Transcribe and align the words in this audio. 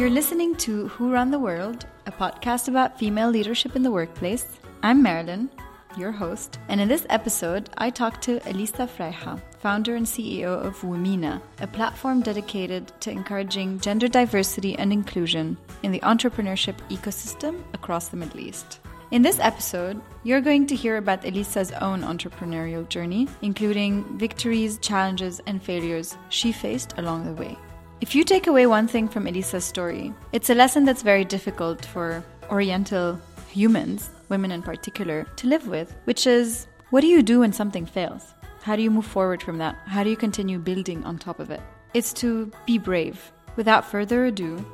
You're 0.00 0.08
listening 0.08 0.56
to 0.64 0.88
Who 0.88 1.12
Run 1.12 1.30
the 1.30 1.38
World, 1.38 1.84
a 2.06 2.10
podcast 2.10 2.68
about 2.68 2.98
female 2.98 3.28
leadership 3.28 3.76
in 3.76 3.82
the 3.82 3.90
workplace. 3.90 4.46
I'm 4.82 5.02
Marilyn, 5.02 5.50
your 5.94 6.10
host, 6.10 6.58
and 6.68 6.80
in 6.80 6.88
this 6.88 7.04
episode, 7.10 7.68
I 7.76 7.90
talk 7.90 8.18
to 8.22 8.40
Elisa 8.48 8.86
Freiha, 8.86 9.38
founder 9.58 9.96
and 9.96 10.06
CEO 10.06 10.58
of 10.58 10.80
Womena, 10.80 11.42
a 11.60 11.66
platform 11.66 12.22
dedicated 12.22 12.90
to 13.00 13.10
encouraging 13.10 13.78
gender 13.78 14.08
diversity 14.08 14.74
and 14.78 14.90
inclusion 14.90 15.58
in 15.82 15.92
the 15.92 16.00
entrepreneurship 16.00 16.76
ecosystem 16.88 17.62
across 17.74 18.08
the 18.08 18.16
Middle 18.16 18.40
East. 18.40 18.80
In 19.10 19.20
this 19.20 19.38
episode, 19.38 20.00
you're 20.22 20.40
going 20.40 20.66
to 20.68 20.74
hear 20.74 20.96
about 20.96 21.26
Elisa's 21.26 21.72
own 21.72 22.00
entrepreneurial 22.00 22.88
journey, 22.88 23.28
including 23.42 24.16
victories, 24.16 24.78
challenges, 24.78 25.42
and 25.46 25.62
failures 25.62 26.16
she 26.30 26.52
faced 26.52 26.96
along 26.96 27.26
the 27.26 27.34
way. 27.34 27.58
If 28.00 28.14
you 28.14 28.24
take 28.24 28.46
away 28.46 28.66
one 28.66 28.88
thing 28.88 29.08
from 29.08 29.26
Elisa's 29.26 29.62
story, 29.62 30.14
it's 30.32 30.48
a 30.48 30.54
lesson 30.54 30.86
that's 30.86 31.02
very 31.02 31.22
difficult 31.22 31.84
for 31.84 32.24
Oriental 32.48 33.20
humans, 33.50 34.08
women 34.30 34.50
in 34.50 34.62
particular, 34.62 35.26
to 35.36 35.46
live 35.46 35.68
with, 35.68 35.94
which 36.04 36.26
is 36.26 36.66
what 36.88 37.02
do 37.02 37.06
you 37.08 37.22
do 37.22 37.40
when 37.40 37.52
something 37.52 37.84
fails? 37.84 38.32
How 38.62 38.74
do 38.74 38.80
you 38.80 38.90
move 38.90 39.04
forward 39.04 39.42
from 39.42 39.58
that? 39.58 39.76
How 39.84 40.02
do 40.02 40.08
you 40.08 40.16
continue 40.16 40.58
building 40.58 41.04
on 41.04 41.18
top 41.18 41.40
of 41.40 41.50
it? 41.50 41.60
It's 41.92 42.14
to 42.14 42.50
be 42.64 42.78
brave. 42.78 43.32
Without 43.56 43.84
further 43.84 44.24
ado, 44.24 44.64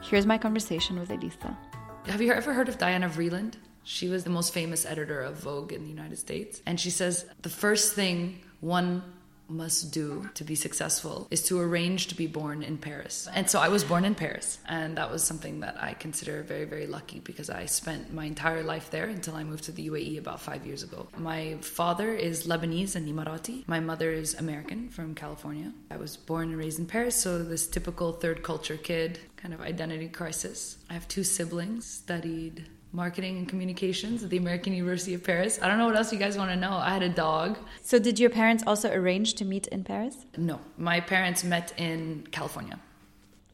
here's 0.00 0.24
my 0.24 0.38
conversation 0.38 1.00
with 1.00 1.10
Elisa. 1.10 1.58
Have 2.06 2.22
you 2.22 2.32
ever 2.32 2.54
heard 2.54 2.68
of 2.68 2.78
Diana 2.78 3.08
Vreeland? 3.08 3.54
She 3.82 4.08
was 4.08 4.22
the 4.22 4.30
most 4.30 4.54
famous 4.54 4.86
editor 4.86 5.20
of 5.20 5.34
Vogue 5.34 5.72
in 5.72 5.82
the 5.82 5.90
United 5.90 6.18
States. 6.18 6.62
And 6.64 6.78
she 6.78 6.90
says 6.90 7.26
the 7.42 7.48
first 7.48 7.94
thing 7.94 8.38
one 8.60 9.02
must 9.48 9.92
do 9.92 10.28
to 10.34 10.44
be 10.44 10.54
successful 10.54 11.26
is 11.30 11.42
to 11.44 11.60
arrange 11.60 12.08
to 12.08 12.14
be 12.14 12.26
born 12.26 12.62
in 12.62 12.78
Paris. 12.78 13.28
And 13.34 13.48
so 13.48 13.60
I 13.60 13.68
was 13.68 13.84
born 13.84 14.04
in 14.04 14.14
Paris, 14.14 14.58
and 14.66 14.96
that 14.98 15.10
was 15.10 15.24
something 15.24 15.60
that 15.60 15.76
I 15.82 15.94
consider 15.94 16.42
very, 16.42 16.64
very 16.64 16.86
lucky 16.86 17.20
because 17.20 17.50
I 17.50 17.66
spent 17.66 18.12
my 18.12 18.24
entire 18.24 18.62
life 18.62 18.90
there 18.90 19.06
until 19.06 19.34
I 19.34 19.44
moved 19.44 19.64
to 19.64 19.72
the 19.72 19.88
UAE 19.88 20.18
about 20.18 20.40
five 20.40 20.66
years 20.66 20.82
ago. 20.82 21.08
My 21.16 21.56
father 21.60 22.14
is 22.14 22.46
Lebanese 22.46 22.94
and 22.94 23.08
Emirati. 23.08 23.66
My 23.66 23.80
mother 23.80 24.12
is 24.12 24.34
American 24.34 24.88
from 24.88 25.14
California. 25.14 25.72
I 25.90 25.96
was 25.96 26.16
born 26.16 26.50
and 26.50 26.58
raised 26.58 26.78
in 26.78 26.86
Paris, 26.86 27.16
so 27.16 27.42
this 27.42 27.66
typical 27.66 28.12
third 28.12 28.42
culture 28.42 28.76
kid 28.76 29.18
kind 29.36 29.54
of 29.54 29.60
identity 29.60 30.08
crisis. 30.08 30.78
I 30.90 30.94
have 30.94 31.06
two 31.08 31.24
siblings, 31.24 31.86
studied 31.86 32.66
marketing 32.92 33.38
and 33.38 33.48
communications 33.48 34.22
at 34.22 34.30
the 34.30 34.36
American 34.36 34.72
University 34.72 35.14
of 35.14 35.22
Paris. 35.22 35.58
I 35.60 35.68
don't 35.68 35.78
know 35.78 35.86
what 35.86 35.96
else 35.96 36.12
you 36.12 36.18
guys 36.18 36.38
want 36.38 36.50
to 36.50 36.56
know. 36.56 36.72
I 36.72 36.90
had 36.90 37.02
a 37.02 37.08
dog. 37.08 37.58
So, 37.82 37.98
did 37.98 38.18
your 38.18 38.30
parents 38.30 38.64
also 38.66 38.92
arrange 38.92 39.34
to 39.34 39.44
meet 39.44 39.66
in 39.68 39.84
Paris? 39.84 40.26
No, 40.36 40.60
my 40.76 41.00
parents 41.00 41.44
met 41.44 41.72
in 41.76 42.26
California. 42.30 42.78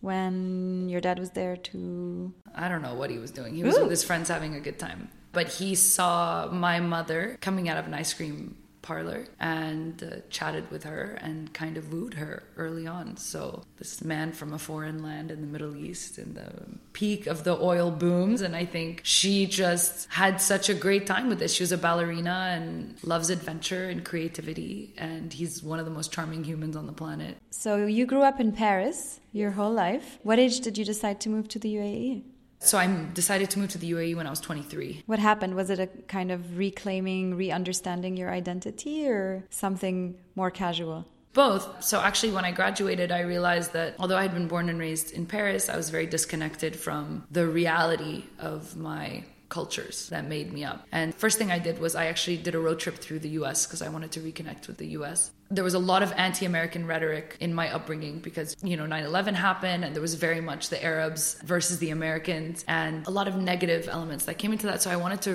When 0.01 0.89
your 0.89 1.01
dad 1.01 1.19
was 1.19 1.31
there 1.31 1.57
to. 1.57 2.33
I 2.55 2.69
don't 2.69 2.83
know 2.83 2.95
what 2.95 3.11
he 3.11 3.19
was 3.19 3.31
doing. 3.31 3.55
He 3.55 3.65
was 3.65 3.77
Ooh. 3.77 3.83
with 3.83 3.91
his 3.91 4.05
friends 4.05 4.29
having 4.29 4.55
a 4.55 4.61
good 4.61 4.79
time. 4.79 5.09
But 5.33 5.49
he 5.49 5.75
saw 5.75 6.49
my 6.53 6.79
mother 6.79 7.39
coming 7.41 7.69
out 7.69 7.77
of 7.77 7.87
an 7.87 7.95
ice 7.95 8.13
cream 8.13 8.57
parlor 8.85 9.27
and 9.41 10.03
uh, 10.05 10.17
chatted 10.29 10.71
with 10.71 10.85
her 10.85 11.19
and 11.23 11.53
kind 11.55 11.77
of 11.77 11.93
wooed 11.93 12.15
her 12.15 12.45
early 12.57 12.87
on. 12.87 13.17
So, 13.17 13.65
this 13.79 14.05
man 14.05 14.33
from 14.33 14.53
a 14.53 14.59
foreign 14.59 15.03
land 15.03 15.31
in 15.31 15.41
the 15.41 15.47
Middle 15.47 15.75
East 15.75 16.19
in 16.19 16.35
the 16.35 16.51
peak 16.93 17.27
of 17.27 17.43
the 17.45 17.59
oil 17.61 17.91
booms. 17.91 18.43
And 18.43 18.55
I 18.55 18.67
think 18.67 19.01
she 19.03 19.47
just 19.47 20.09
had 20.11 20.41
such 20.41 20.69
a 20.69 20.75
great 20.75 21.07
time 21.07 21.29
with 21.29 21.39
this. 21.39 21.53
She 21.55 21.63
was 21.63 21.73
a 21.73 21.79
ballerina 21.79 22.53
and 22.55 22.97
loves 23.03 23.31
adventure 23.31 23.89
and 23.89 24.05
creativity. 24.05 24.93
And 24.99 25.33
he's 25.33 25.63
one 25.63 25.79
of 25.79 25.87
the 25.87 25.91
most 25.91 26.13
charming 26.13 26.45
humans 26.45 26.77
on 26.77 26.87
the 26.87 26.93
planet. 26.93 27.39
So, 27.51 27.87
you 27.87 28.07
grew 28.07 28.23
up 28.23 28.39
in 28.39 28.53
Paris 28.53 29.21
your 29.33 29.53
whole 29.53 29.73
life. 29.73 30.19
What 30.23 30.39
age 30.39 30.61
did 30.61 30.79
you 30.79 30.85
decide 30.85 31.21
to 31.23 31.29
move 31.29 31.49
to 31.49 31.59
the 31.59 31.75
UAE? 31.75 32.23
So 32.65 32.79
I 32.79 32.87
decided 33.13 33.51
to 33.51 33.59
move 33.59 33.71
to 33.71 33.79
the 33.79 33.91
UAE 33.93 34.17
when 34.17 34.27
I 34.27 34.31
was 34.31 34.41
23. 34.41 35.03
What 35.07 35.19
happened? 35.19 35.55
Was 35.55 35.71
it 35.71 35.79
a 35.79 35.87
kind 36.09 36.31
of 36.31 36.57
reclaiming, 36.57 37.37
re 37.37 37.51
understanding 37.51 38.17
your 38.17 38.31
identity, 38.31 39.07
or 39.07 39.45
something 39.51 40.17
more 40.35 40.51
casual? 40.51 41.07
Both. 41.35 41.83
So 41.83 42.01
actually, 42.01 42.33
when 42.33 42.45
I 42.45 42.53
graduated, 42.53 43.11
I 43.11 43.21
realized 43.21 43.73
that 43.73 43.97
although 43.99 44.17
I 44.17 44.23
had 44.23 44.33
been 44.33 44.47
born 44.47 44.69
and 44.69 44.79
raised 44.79 45.11
in 45.11 45.27
Paris, 45.27 45.69
I 45.69 45.77
was 45.77 45.91
very 45.91 46.07
disconnected 46.07 46.77
from 46.77 47.27
the 47.31 47.47
reality 47.47 48.25
of 48.39 48.77
my 48.77 49.25
cultures 49.55 50.09
that 50.09 50.25
made 50.27 50.53
me 50.53 50.65
up. 50.65 50.79
And 50.91 51.15
first 51.15 51.39
thing 51.39 51.51
I 51.53 51.61
did 51.61 51.79
was 51.79 51.95
I 51.95 52.07
actually 52.07 52.39
did 52.47 52.55
a 52.57 52.59
road 52.59 52.81
trip 52.81 52.97
through 53.05 53.21
the 53.21 53.33
US 53.41 53.67
because 53.67 53.83
I 53.83 53.89
wanted 53.89 54.11
to 54.17 54.21
reconnect 54.21 54.67
with 54.67 54.79
the 54.79 54.89
US. 54.99 55.31
There 55.49 55.63
was 55.63 55.75
a 55.75 55.85
lot 55.93 56.03
of 56.03 56.11
anti-American 56.27 56.83
rhetoric 56.93 57.37
in 57.39 57.55
my 57.55 57.73
upbringing 57.73 58.19
because, 58.19 58.57
you 58.71 58.77
know, 58.77 58.87
9/11 58.87 59.35
happened 59.35 59.85
and 59.85 59.95
there 59.95 60.03
was 60.03 60.15
very 60.15 60.41
much 60.41 60.63
the 60.71 60.81
Arabs 60.93 61.37
versus 61.45 61.79
the 61.79 61.91
Americans 61.91 62.65
and 62.67 63.07
a 63.07 63.13
lot 63.19 63.29
of 63.29 63.37
negative 63.37 63.89
elements 63.89 64.25
that 64.25 64.37
came 64.39 64.53
into 64.53 64.67
that. 64.67 64.83
So 64.83 64.91
I 64.91 64.97
wanted 64.97 65.23
to 65.29 65.33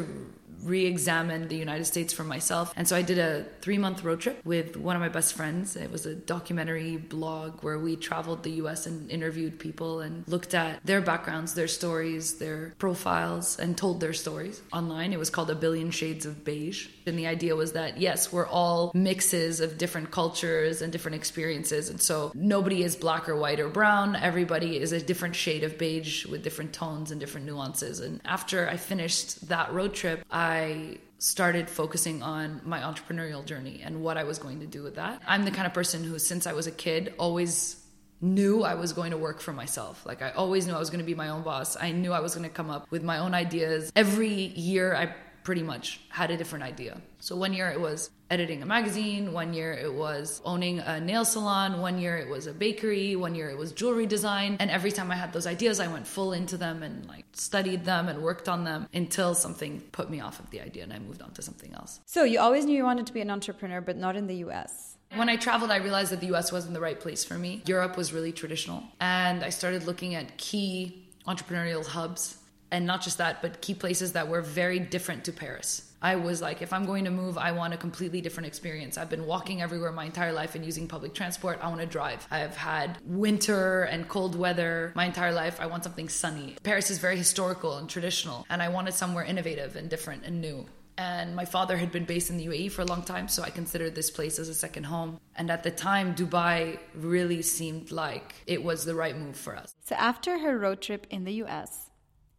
re-examine 0.63 1.47
the 1.47 1.55
United 1.55 1.85
States 1.85 2.13
for 2.13 2.23
myself. 2.23 2.73
And 2.75 2.87
so 2.87 2.95
I 2.95 3.01
did 3.01 3.17
a 3.19 3.45
three-month 3.61 4.03
road 4.03 4.21
trip 4.21 4.39
with 4.45 4.75
one 4.75 4.95
of 4.95 5.01
my 5.01 5.09
best 5.09 5.33
friends. 5.33 5.75
It 5.75 5.91
was 5.91 6.05
a 6.05 6.15
documentary 6.15 6.97
blog 6.97 7.61
where 7.61 7.79
we 7.79 7.95
traveled 7.95 8.43
the 8.43 8.51
US 8.63 8.85
and 8.85 9.09
interviewed 9.09 9.59
people 9.59 10.01
and 10.01 10.23
looked 10.27 10.53
at 10.53 10.85
their 10.85 11.01
backgrounds, 11.01 11.53
their 11.53 11.67
stories, 11.67 12.39
their 12.39 12.73
profiles, 12.77 13.59
and 13.59 13.77
told 13.77 13.99
their 13.99 14.13
stories 14.13 14.61
online. 14.73 15.13
It 15.13 15.19
was 15.19 15.29
called 15.29 15.49
A 15.49 15.55
Billion 15.55 15.91
Shades 15.91 16.25
of 16.25 16.43
Beige. 16.43 16.87
And 17.05 17.17
the 17.17 17.27
idea 17.27 17.55
was 17.55 17.73
that, 17.73 17.97
yes, 17.97 18.31
we're 18.31 18.47
all 18.47 18.91
mixes 18.93 19.61
of 19.61 19.77
different 19.77 20.11
cultures 20.11 20.81
and 20.81 20.91
different 20.91 21.15
experiences. 21.15 21.89
And 21.89 21.99
so 21.99 22.31
nobody 22.35 22.83
is 22.83 22.95
black 22.95 23.27
or 23.27 23.35
white 23.35 23.59
or 23.59 23.69
brown. 23.69 24.15
Everybody 24.15 24.77
is 24.77 24.91
a 24.91 25.01
different 25.01 25.35
shade 25.35 25.63
of 25.63 25.77
beige 25.77 26.25
with 26.25 26.43
different 26.43 26.73
tones 26.73 27.11
and 27.11 27.19
different 27.19 27.47
nuances. 27.47 27.99
And 27.99 28.21
after 28.25 28.69
I 28.69 28.77
finished 28.77 29.47
that 29.49 29.73
road 29.73 29.93
trip, 29.93 30.23
I 30.29 30.48
I 30.49 30.97
started 31.19 31.69
focusing 31.69 32.23
on 32.23 32.61
my 32.65 32.79
entrepreneurial 32.79 33.45
journey 33.45 33.81
and 33.83 34.01
what 34.01 34.17
I 34.17 34.23
was 34.23 34.39
going 34.39 34.61
to 34.61 34.65
do 34.65 34.81
with 34.81 34.95
that. 34.95 35.21
I'm 35.27 35.45
the 35.45 35.51
kind 35.51 35.67
of 35.67 35.75
person 35.75 36.03
who, 36.03 36.17
since 36.17 36.47
I 36.47 36.53
was 36.53 36.65
a 36.65 36.71
kid, 36.71 37.13
always 37.19 37.75
knew 38.19 38.63
I 38.63 38.73
was 38.73 38.91
going 38.91 39.11
to 39.11 39.17
work 39.17 39.41
for 39.41 39.53
myself. 39.53 40.03
Like 40.07 40.23
I 40.23 40.31
always 40.31 40.65
knew 40.65 40.73
I 40.73 40.79
was 40.79 40.89
going 40.89 41.01
to 41.01 41.05
be 41.05 41.13
my 41.13 41.29
own 41.29 41.43
boss. 41.43 41.77
I 41.79 41.91
knew 41.91 42.13
I 42.13 42.19
was 42.19 42.33
going 42.33 42.49
to 42.49 42.53
come 42.53 42.71
up 42.71 42.89
with 42.89 43.03
my 43.03 43.19
own 43.19 43.35
ideas. 43.35 43.91
Every 43.95 44.33
year 44.33 44.95
I 44.95 45.13
pretty 45.49 45.63
much 45.63 45.99
had 46.09 46.29
a 46.29 46.37
different 46.37 46.63
idea. 46.63 47.01
So 47.17 47.35
one 47.35 47.53
year 47.53 47.71
it 47.71 47.81
was 47.81 48.11
editing 48.29 48.61
a 48.61 48.67
magazine, 48.67 49.33
one 49.33 49.51
year 49.51 49.73
it 49.73 49.91
was 49.91 50.43
owning 50.45 50.77
a 50.77 50.99
nail 50.99 51.25
salon, 51.25 51.81
one 51.81 51.97
year 51.97 52.17
it 52.17 52.29
was 52.29 52.45
a 52.45 52.53
bakery, 52.53 53.15
one 53.15 53.33
year 53.33 53.49
it 53.49 53.57
was 53.57 53.71
jewelry 53.71 54.05
design. 54.05 54.57
And 54.59 54.69
every 54.69 54.91
time 54.91 55.09
I 55.09 55.15
had 55.15 55.33
those 55.33 55.47
ideas, 55.47 55.79
I 55.79 55.87
went 55.87 56.05
full 56.05 56.33
into 56.33 56.55
them 56.55 56.83
and 56.83 57.07
like 57.07 57.25
studied 57.33 57.83
them 57.83 58.09
and 58.09 58.21
worked 58.21 58.47
on 58.47 58.63
them 58.63 58.87
until 58.93 59.33
something 59.33 59.81
put 59.91 60.11
me 60.11 60.19
off 60.19 60.39
of 60.39 60.51
the 60.51 60.61
idea 60.61 60.83
and 60.83 60.93
I 60.93 60.99
moved 60.99 61.23
on 61.23 61.31
to 61.31 61.41
something 61.41 61.73
else. 61.73 61.99
So 62.05 62.23
you 62.23 62.39
always 62.39 62.63
knew 62.65 62.77
you 62.77 62.83
wanted 62.83 63.07
to 63.07 63.13
be 63.13 63.21
an 63.21 63.31
entrepreneur, 63.31 63.81
but 63.81 63.97
not 63.97 64.15
in 64.15 64.27
the 64.27 64.35
US. 64.45 64.97
When 65.15 65.29
I 65.29 65.35
traveled, 65.35 65.71
I 65.71 65.77
realized 65.77 66.11
that 66.11 66.19
the 66.19 66.31
US 66.35 66.51
wasn't 66.51 66.75
the 66.75 66.81
right 66.81 66.99
place 66.99 67.23
for 67.23 67.39
me. 67.39 67.63
Europe 67.65 67.97
was 67.97 68.13
really 68.13 68.33
traditional. 68.33 68.83
And 69.01 69.43
I 69.43 69.49
started 69.49 69.87
looking 69.87 70.13
at 70.13 70.37
key 70.37 71.07
entrepreneurial 71.27 71.83
hubs 71.85 72.37
and 72.71 72.85
not 72.85 73.01
just 73.01 73.17
that, 73.17 73.41
but 73.41 73.61
key 73.61 73.73
places 73.73 74.13
that 74.13 74.27
were 74.27 74.41
very 74.41 74.79
different 74.79 75.25
to 75.25 75.33
Paris. 75.33 75.85
I 76.01 76.15
was 76.15 76.41
like, 76.41 76.61
if 76.61 76.71
I'm 76.71 76.85
going 76.85 77.05
to 77.05 77.11
move, 77.11 77.37
I 77.37 77.51
want 77.51 77.73
a 77.73 77.77
completely 77.77 78.21
different 78.21 78.47
experience. 78.47 78.97
I've 78.97 79.09
been 79.09 79.25
walking 79.25 79.61
everywhere 79.61 79.91
my 79.91 80.05
entire 80.05 80.31
life 80.31 80.55
and 80.55 80.63
using 80.63 80.87
public 80.87 81.13
transport. 81.13 81.59
I 81.61 81.67
want 81.67 81.81
to 81.81 81.87
drive. 81.87 82.25
I've 82.31 82.55
had 82.55 82.97
winter 83.03 83.83
and 83.83 84.07
cold 84.07 84.35
weather 84.35 84.93
my 84.95 85.05
entire 85.05 85.33
life. 85.33 85.59
I 85.59 85.65
want 85.65 85.83
something 85.83 86.07
sunny. 86.07 86.55
Paris 86.63 86.89
is 86.89 86.99
very 86.99 87.17
historical 87.17 87.77
and 87.77 87.89
traditional, 87.89 88.45
and 88.49 88.61
I 88.61 88.69
wanted 88.69 88.93
somewhere 88.93 89.25
innovative 89.25 89.75
and 89.75 89.89
different 89.89 90.23
and 90.23 90.39
new. 90.39 90.65
And 90.97 91.33
my 91.33 91.45
father 91.45 91.77
had 91.77 91.93
been 91.93 92.03
based 92.03 92.29
in 92.29 92.35
the 92.35 92.47
UAE 92.47 92.71
for 92.71 92.81
a 92.81 92.85
long 92.85 93.03
time, 93.03 93.29
so 93.29 93.41
I 93.41 93.49
considered 93.49 93.95
this 93.95 94.11
place 94.11 94.37
as 94.37 94.49
a 94.49 94.53
second 94.53 94.83
home. 94.83 95.19
And 95.35 95.49
at 95.49 95.63
the 95.63 95.71
time, 95.71 96.13
Dubai 96.13 96.77
really 96.93 97.41
seemed 97.41 97.91
like 97.91 98.35
it 98.47 98.61
was 98.63 98.83
the 98.83 98.95
right 98.95 99.17
move 99.17 99.37
for 99.37 99.55
us. 99.55 99.73
So 99.85 99.95
after 99.95 100.39
her 100.39 100.57
road 100.57 100.81
trip 100.81 101.07
in 101.09 101.23
the 101.23 101.33
US, 101.43 101.88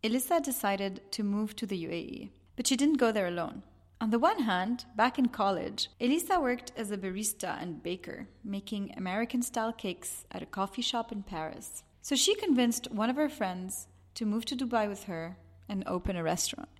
Elisa 0.03 0.41
decided 0.41 1.03
to 1.13 1.23
move 1.23 1.55
to 1.57 1.67
the 1.67 1.85
UAE, 1.85 2.31
but 2.57 2.67
she 2.67 2.77
didn't 2.77 2.97
go 2.97 3.13
there 3.13 3.27
alone. 3.27 3.63
On 4.01 4.09
the 4.09 4.19
one 4.19 4.45
hand, 4.45 4.87
back 4.97 5.19
in 5.19 5.29
college, 5.29 5.91
Elisa 6.01 6.41
worked 6.41 6.73
as 6.75 6.91
a 6.91 6.97
barista 6.97 7.61
and 7.61 7.83
baker, 7.83 8.27
making 8.43 8.95
American 8.97 9.43
style 9.43 9.75
cakes 9.75 10.25
at 10.33 10.43
a 10.43 10.47
coffee 10.47 10.81
shop 10.81 11.13
in 11.13 11.23
Paris. 11.23 11.83
So 12.01 12.17
she 12.17 12.35
convinced 12.35 12.91
one 12.91 13.11
of 13.11 13.17
her 13.17 13.29
friends 13.29 13.89
to 14.15 14.25
move 14.25 14.47
to 14.47 14.57
Dubai 14.57 14.89
with 14.89 15.05
her 15.05 15.37
and 15.69 15.85
open 15.87 16.17
a 16.17 16.23
restaurant. 16.23 16.71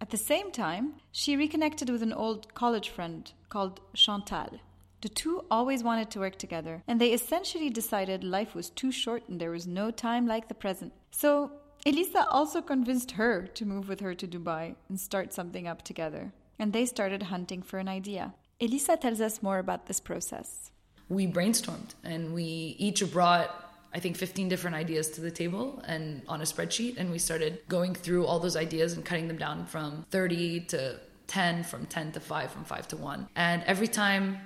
At 0.00 0.10
the 0.10 0.16
same 0.16 0.50
time, 0.50 0.94
she 1.12 1.36
reconnected 1.36 1.88
with 1.88 2.02
an 2.02 2.12
old 2.12 2.52
college 2.54 2.88
friend 2.88 3.30
called 3.48 3.80
Chantal. 3.94 4.58
The 5.02 5.08
two 5.08 5.44
always 5.52 5.84
wanted 5.84 6.10
to 6.10 6.18
work 6.18 6.36
together, 6.36 6.82
and 6.88 7.00
they 7.00 7.12
essentially 7.12 7.70
decided 7.70 8.24
life 8.24 8.56
was 8.56 8.70
too 8.70 8.90
short 8.90 9.28
and 9.28 9.40
there 9.40 9.52
was 9.52 9.68
no 9.68 9.92
time 9.92 10.26
like 10.26 10.48
the 10.48 10.54
present. 10.54 10.92
So 11.12 11.52
Elisa 11.86 12.26
also 12.28 12.60
convinced 12.60 13.12
her 13.12 13.46
to 13.54 13.64
move 13.64 13.88
with 13.88 14.00
her 14.00 14.12
to 14.12 14.26
Dubai 14.26 14.74
and 14.88 14.98
start 14.98 15.32
something 15.32 15.68
up 15.68 15.82
together. 15.82 16.32
And 16.58 16.72
they 16.72 16.84
started 16.84 17.22
hunting 17.22 17.62
for 17.62 17.78
an 17.78 17.86
idea. 17.86 18.34
Elisa 18.60 18.96
tells 18.96 19.20
us 19.20 19.40
more 19.40 19.60
about 19.60 19.86
this 19.86 20.00
process. 20.00 20.72
We 21.08 21.28
brainstormed 21.28 21.94
and 22.02 22.34
we 22.34 22.74
each 22.78 23.08
brought 23.12 23.62
I 23.94 24.00
think 24.00 24.16
15 24.16 24.48
different 24.48 24.74
ideas 24.76 25.10
to 25.12 25.20
the 25.20 25.30
table 25.30 25.80
and 25.86 26.22
on 26.28 26.40
a 26.40 26.44
spreadsheet. 26.44 26.98
And 26.98 27.10
we 27.10 27.18
started 27.18 27.60
going 27.68 27.94
through 27.94 28.26
all 28.26 28.40
those 28.40 28.56
ideas 28.56 28.94
and 28.94 29.04
cutting 29.04 29.28
them 29.28 29.38
down 29.38 29.64
from 29.64 30.04
30 30.10 30.60
to 30.72 31.00
10, 31.28 31.62
from 31.62 31.86
10 31.86 32.12
to 32.12 32.20
5, 32.20 32.50
from 32.50 32.64
5 32.64 32.88
to 32.88 32.96
1. 32.96 33.28
And 33.36 33.62
every 33.64 33.88
time 33.88 34.38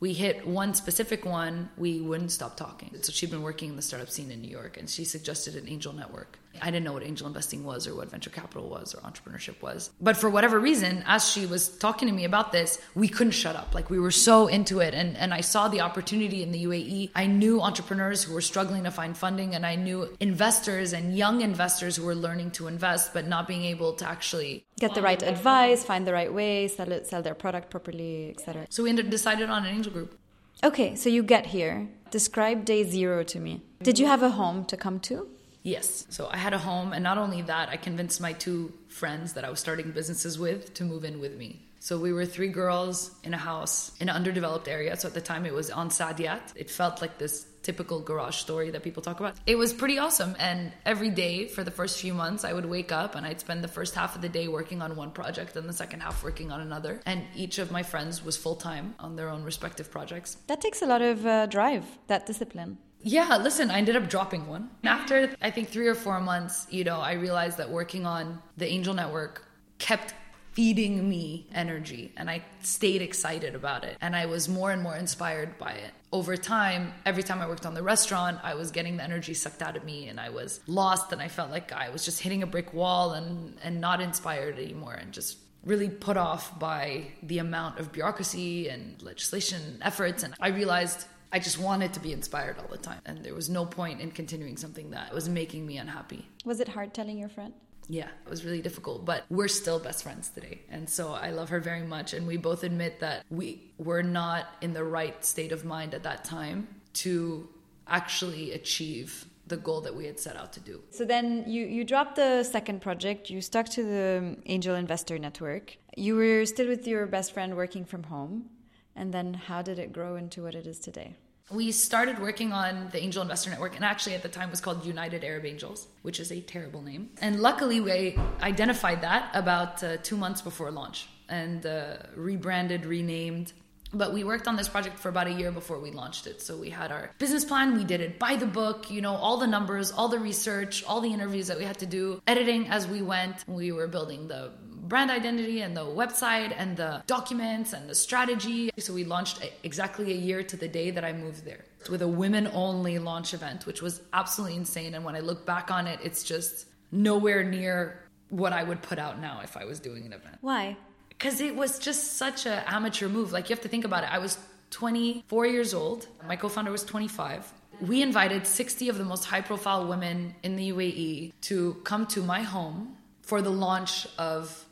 we 0.00 0.12
hit 0.12 0.46
one 0.46 0.74
specific 0.74 1.24
one, 1.24 1.70
we 1.76 2.00
wouldn't 2.00 2.32
stop 2.32 2.56
talking. 2.56 2.90
So 3.02 3.12
she'd 3.12 3.30
been 3.30 3.42
working 3.42 3.70
in 3.70 3.76
the 3.76 3.82
startup 3.82 4.10
scene 4.10 4.30
in 4.30 4.40
New 4.40 4.50
York 4.50 4.76
and 4.76 4.88
she 4.90 5.04
suggested 5.04 5.54
an 5.54 5.68
angel 5.68 5.92
network. 5.92 6.38
I 6.62 6.66
didn't 6.66 6.84
know 6.84 6.92
what 6.92 7.02
angel 7.02 7.26
investing 7.26 7.64
was 7.64 7.86
or 7.86 7.94
what 7.94 8.10
venture 8.10 8.30
capital 8.30 8.68
was 8.68 8.94
or 8.94 8.98
entrepreneurship 8.98 9.60
was. 9.62 9.90
But 10.00 10.16
for 10.16 10.30
whatever 10.30 10.58
reason, 10.58 11.02
as 11.06 11.30
she 11.30 11.46
was 11.46 11.68
talking 11.68 12.08
to 12.08 12.14
me 12.14 12.24
about 12.24 12.52
this, 12.52 12.80
we 12.94 13.08
couldn't 13.08 13.32
shut 13.32 13.56
up. 13.56 13.74
Like 13.74 13.90
we 13.90 13.98
were 13.98 14.10
so 14.10 14.46
into 14.46 14.80
it. 14.80 14.94
And, 14.94 15.16
and 15.16 15.32
I 15.32 15.40
saw 15.40 15.68
the 15.68 15.80
opportunity 15.80 16.42
in 16.42 16.52
the 16.52 16.64
UAE. 16.64 17.10
I 17.14 17.26
knew 17.26 17.60
entrepreneurs 17.60 18.24
who 18.24 18.34
were 18.34 18.40
struggling 18.40 18.84
to 18.84 18.90
find 18.90 19.16
funding, 19.16 19.54
and 19.54 19.64
I 19.64 19.76
knew 19.76 20.16
investors 20.20 20.92
and 20.92 21.16
young 21.16 21.40
investors 21.40 21.96
who 21.96 22.04
were 22.04 22.14
learning 22.14 22.52
to 22.52 22.66
invest, 22.66 23.12
but 23.12 23.26
not 23.26 23.46
being 23.48 23.64
able 23.64 23.92
to 23.94 24.08
actually 24.08 24.64
get 24.78 24.94
the 24.94 25.02
right 25.02 25.22
advice, 25.22 25.84
find 25.84 26.06
the 26.06 26.12
right 26.12 26.32
way, 26.32 26.68
sell 26.68 26.92
it, 26.92 27.06
sell 27.06 27.22
their 27.22 27.34
product 27.34 27.70
properly, 27.70 28.30
etc. 28.30 28.66
So 28.70 28.82
we 28.82 28.90
ended, 28.90 29.10
decided 29.10 29.50
on 29.50 29.64
an 29.64 29.74
angel 29.74 29.92
group. 29.92 30.18
Okay, 30.64 30.94
so 30.94 31.08
you 31.08 31.22
get 31.22 31.46
here. 31.46 31.88
Describe 32.10 32.64
day 32.64 32.84
zero 32.84 33.22
to 33.24 33.38
me. 33.38 33.62
Did 33.82 33.98
you 33.98 34.06
have 34.06 34.22
a 34.22 34.30
home 34.30 34.64
to 34.66 34.76
come 34.76 35.00
to? 35.00 35.28
Yes. 35.66 36.06
So 36.10 36.28
I 36.30 36.36
had 36.36 36.54
a 36.54 36.58
home, 36.58 36.92
and 36.92 37.02
not 37.02 37.18
only 37.18 37.42
that, 37.42 37.70
I 37.70 37.76
convinced 37.76 38.20
my 38.20 38.32
two 38.32 38.72
friends 38.86 39.32
that 39.32 39.44
I 39.44 39.50
was 39.50 39.58
starting 39.58 39.90
businesses 39.90 40.38
with 40.38 40.74
to 40.74 40.84
move 40.84 41.04
in 41.04 41.18
with 41.18 41.36
me. 41.36 41.60
So 41.80 41.98
we 41.98 42.12
were 42.12 42.24
three 42.24 42.48
girls 42.48 43.10
in 43.24 43.34
a 43.34 43.36
house 43.36 43.90
in 44.00 44.08
an 44.08 44.14
underdeveloped 44.14 44.68
area. 44.68 44.96
So 44.96 45.08
at 45.08 45.14
the 45.14 45.20
time 45.20 45.44
it 45.44 45.52
was 45.52 45.70
on 45.70 45.90
Saadiyat. 45.90 46.40
It 46.54 46.70
felt 46.70 47.00
like 47.00 47.18
this 47.18 47.46
typical 47.62 48.00
garage 48.00 48.36
story 48.36 48.70
that 48.70 48.82
people 48.84 49.02
talk 49.02 49.18
about. 49.18 49.34
It 49.44 49.56
was 49.56 49.72
pretty 49.72 49.98
awesome. 49.98 50.36
And 50.38 50.72
every 50.84 51.10
day 51.10 51.46
for 51.48 51.64
the 51.64 51.70
first 51.70 52.00
few 52.00 52.14
months, 52.14 52.44
I 52.44 52.52
would 52.52 52.66
wake 52.66 52.92
up 52.92 53.14
and 53.14 53.26
I'd 53.26 53.40
spend 53.40 53.62
the 53.62 53.68
first 53.68 53.94
half 53.94 54.14
of 54.16 54.22
the 54.22 54.28
day 54.28 54.46
working 54.48 54.82
on 54.82 54.94
one 54.96 55.10
project 55.10 55.56
and 55.56 55.68
the 55.68 55.72
second 55.72 56.00
half 56.00 56.22
working 56.22 56.52
on 56.52 56.60
another. 56.60 57.00
And 57.06 57.22
each 57.34 57.58
of 57.58 57.70
my 57.70 57.82
friends 57.82 58.24
was 58.24 58.36
full 58.36 58.56
time 58.56 58.94
on 59.00 59.16
their 59.16 59.28
own 59.28 59.42
respective 59.42 59.90
projects. 59.90 60.36
That 60.46 60.60
takes 60.60 60.82
a 60.82 60.86
lot 60.86 61.02
of 61.02 61.26
uh, 61.26 61.46
drive, 61.46 61.84
that 62.06 62.26
discipline. 62.26 62.78
Yeah, 63.06 63.36
listen, 63.36 63.70
I 63.70 63.78
ended 63.78 63.94
up 63.94 64.10
dropping 64.10 64.48
one. 64.48 64.68
After 64.82 65.30
I 65.40 65.52
think 65.52 65.68
three 65.68 65.86
or 65.86 65.94
four 65.94 66.20
months, 66.20 66.66
you 66.70 66.82
know, 66.82 66.98
I 66.98 67.12
realized 67.12 67.56
that 67.58 67.70
working 67.70 68.04
on 68.04 68.42
the 68.56 68.66
Angel 68.66 68.94
Network 68.94 69.44
kept 69.78 70.12
feeding 70.54 71.08
me 71.08 71.46
energy 71.54 72.12
and 72.16 72.28
I 72.28 72.42
stayed 72.62 73.02
excited 73.02 73.54
about 73.54 73.84
it 73.84 73.96
and 74.00 74.16
I 74.16 74.26
was 74.26 74.48
more 74.48 74.72
and 74.72 74.82
more 74.82 74.96
inspired 74.96 75.56
by 75.56 75.72
it. 75.72 75.92
Over 76.10 76.36
time, 76.36 76.92
every 77.04 77.22
time 77.22 77.40
I 77.40 77.46
worked 77.46 77.64
on 77.64 77.74
the 77.74 77.82
restaurant, 77.82 78.40
I 78.42 78.54
was 78.54 78.72
getting 78.72 78.96
the 78.96 79.04
energy 79.04 79.34
sucked 79.34 79.62
out 79.62 79.76
of 79.76 79.84
me 79.84 80.08
and 80.08 80.18
I 80.18 80.30
was 80.30 80.58
lost 80.66 81.12
and 81.12 81.22
I 81.22 81.28
felt 81.28 81.52
like 81.52 81.70
I 81.70 81.90
was 81.90 82.04
just 82.04 82.20
hitting 82.20 82.42
a 82.42 82.46
brick 82.46 82.74
wall 82.74 83.12
and 83.12 83.56
and 83.62 83.80
not 83.80 84.00
inspired 84.00 84.58
anymore 84.58 84.94
and 84.94 85.12
just 85.12 85.38
really 85.62 85.90
put 85.90 86.16
off 86.16 86.58
by 86.58 87.06
the 87.22 87.38
amount 87.38 87.78
of 87.78 87.92
bureaucracy 87.92 88.68
and 88.68 89.00
legislation 89.00 89.78
efforts 89.82 90.24
and 90.24 90.34
I 90.40 90.48
realized 90.48 91.06
I 91.32 91.38
just 91.38 91.58
wanted 91.58 91.92
to 91.94 92.00
be 92.00 92.12
inspired 92.12 92.58
all 92.58 92.68
the 92.68 92.78
time. 92.78 93.00
And 93.04 93.24
there 93.24 93.34
was 93.34 93.48
no 93.48 93.66
point 93.66 94.00
in 94.00 94.10
continuing 94.10 94.56
something 94.56 94.90
that 94.90 95.12
was 95.12 95.28
making 95.28 95.66
me 95.66 95.76
unhappy. 95.78 96.28
Was 96.44 96.60
it 96.60 96.68
hard 96.68 96.94
telling 96.94 97.18
your 97.18 97.28
friend? 97.28 97.52
Yeah, 97.88 98.08
it 98.24 98.30
was 98.30 98.44
really 98.44 98.62
difficult, 98.62 99.04
but 99.04 99.24
we're 99.28 99.48
still 99.48 99.78
best 99.78 100.02
friends 100.02 100.28
today. 100.28 100.62
And 100.68 100.88
so 100.88 101.12
I 101.12 101.30
love 101.30 101.50
her 101.50 101.60
very 101.60 101.82
much. 101.82 102.14
And 102.14 102.26
we 102.26 102.36
both 102.36 102.64
admit 102.64 103.00
that 103.00 103.24
we 103.30 103.72
were 103.78 104.02
not 104.02 104.46
in 104.60 104.72
the 104.72 104.84
right 104.84 105.24
state 105.24 105.52
of 105.52 105.64
mind 105.64 105.94
at 105.94 106.02
that 106.02 106.24
time 106.24 106.66
to 106.94 107.48
actually 107.86 108.52
achieve 108.52 109.26
the 109.46 109.56
goal 109.56 109.80
that 109.82 109.94
we 109.94 110.06
had 110.06 110.18
set 110.18 110.36
out 110.36 110.52
to 110.54 110.60
do. 110.60 110.82
So 110.90 111.04
then 111.04 111.44
you, 111.46 111.66
you 111.66 111.84
dropped 111.84 112.16
the 112.16 112.42
second 112.42 112.82
project, 112.82 113.30
you 113.30 113.40
stuck 113.40 113.68
to 113.70 113.84
the 113.84 114.36
Angel 114.46 114.74
Investor 114.74 115.18
Network. 115.18 115.76
You 115.96 116.16
were 116.16 116.44
still 116.46 116.66
with 116.66 116.86
your 116.86 117.06
best 117.06 117.32
friend 117.32 117.56
working 117.56 117.84
from 117.84 118.02
home. 118.04 118.50
And 118.96 119.12
then 119.12 119.34
how 119.34 119.62
did 119.62 119.78
it 119.78 119.92
grow 119.92 120.16
into 120.16 120.42
what 120.42 120.54
it 120.54 120.66
is 120.66 120.80
today? 120.80 121.14
We 121.50 121.70
started 121.70 122.18
working 122.18 122.52
on 122.52 122.88
the 122.90 123.00
Angel 123.00 123.22
Investor 123.22 123.50
Network, 123.50 123.76
and 123.76 123.84
actually 123.84 124.14
at 124.16 124.22
the 124.22 124.28
time 124.28 124.50
was 124.50 124.60
called 124.60 124.84
United 124.84 125.22
Arab 125.22 125.44
Angels, 125.44 125.86
which 126.02 126.18
is 126.18 126.32
a 126.32 126.40
terrible 126.40 126.82
name. 126.82 127.10
And 127.20 127.40
luckily, 127.40 127.80
we 127.80 128.18
identified 128.40 129.02
that 129.02 129.30
about 129.32 129.84
uh, 129.84 129.98
two 129.98 130.16
months 130.16 130.42
before 130.42 130.72
launch 130.72 131.06
and 131.28 131.64
uh, 131.64 131.98
rebranded, 132.16 132.84
renamed. 132.84 133.52
But 133.92 134.12
we 134.12 134.24
worked 134.24 134.48
on 134.48 134.56
this 134.56 134.68
project 134.68 134.98
for 134.98 135.08
about 135.08 135.26
a 135.26 135.32
year 135.32 135.52
before 135.52 135.78
we 135.78 135.90
launched 135.90 136.26
it. 136.26 136.42
So 136.42 136.56
we 136.56 136.70
had 136.70 136.90
our 136.90 137.10
business 137.18 137.44
plan, 137.44 137.76
we 137.76 137.84
did 137.84 138.00
it 138.00 138.18
by 138.18 138.36
the 138.36 138.46
book, 138.46 138.90
you 138.90 139.00
know, 139.00 139.14
all 139.14 139.36
the 139.36 139.46
numbers, 139.46 139.92
all 139.92 140.08
the 140.08 140.18
research, 140.18 140.84
all 140.84 141.00
the 141.00 141.12
interviews 141.12 141.46
that 141.48 141.58
we 141.58 141.64
had 141.64 141.78
to 141.78 141.86
do, 141.86 142.20
editing 142.26 142.68
as 142.68 142.86
we 142.86 143.02
went. 143.02 143.44
We 143.46 143.72
were 143.72 143.86
building 143.86 144.28
the 144.28 144.52
brand 144.86 145.10
identity 145.10 145.62
and 145.62 145.76
the 145.76 145.84
website 145.84 146.54
and 146.56 146.76
the 146.76 147.02
documents 147.06 147.72
and 147.72 147.88
the 147.88 147.94
strategy. 147.94 148.70
So 148.78 148.92
we 148.92 149.04
launched 149.04 149.40
exactly 149.62 150.12
a 150.12 150.16
year 150.16 150.42
to 150.44 150.56
the 150.56 150.68
day 150.68 150.90
that 150.90 151.04
I 151.04 151.12
moved 151.12 151.44
there 151.44 151.64
with 151.90 152.02
a 152.02 152.08
women 152.08 152.48
only 152.52 152.98
launch 152.98 153.34
event, 153.34 153.66
which 153.66 153.82
was 153.82 154.00
absolutely 154.12 154.56
insane. 154.56 154.94
And 154.94 155.04
when 155.04 155.16
I 155.16 155.20
look 155.20 155.46
back 155.46 155.70
on 155.70 155.86
it, 155.86 155.98
it's 156.02 156.22
just 156.22 156.66
nowhere 156.92 157.42
near 157.42 158.00
what 158.28 158.52
I 158.52 158.62
would 158.62 158.82
put 158.82 158.98
out 158.98 159.20
now 159.20 159.40
if 159.42 159.56
I 159.56 159.64
was 159.64 159.80
doing 159.80 160.04
an 160.06 160.12
event. 160.12 160.38
Why? 160.40 160.76
Because 161.18 161.40
it 161.40 161.56
was 161.56 161.78
just 161.78 162.16
such 162.16 162.46
an 162.46 162.62
amateur 162.66 163.08
move. 163.08 163.32
Like 163.32 163.48
you 163.48 163.54
have 163.54 163.62
to 163.62 163.68
think 163.68 163.84
about 163.84 164.04
it. 164.04 164.12
I 164.12 164.18
was 164.18 164.38
24 164.70 165.46
years 165.46 165.72
old. 165.74 166.08
My 166.26 166.36
co-founder 166.36 166.70
was 166.70 166.84
25 166.84 167.52
we 167.80 168.02
invited 168.02 168.46
60 168.46 168.88
of 168.88 168.98
the 168.98 169.04
most 169.04 169.24
high 169.24 169.40
profile 169.40 169.86
women 169.86 170.34
in 170.42 170.56
the 170.56 170.72
UAE 170.72 171.32
to 171.42 171.74
come 171.84 172.06
to 172.06 172.22
my 172.22 172.42
home 172.42 172.96
for 173.22 173.42
the 173.42 173.50
launch 173.50 174.06
of 174.18 174.64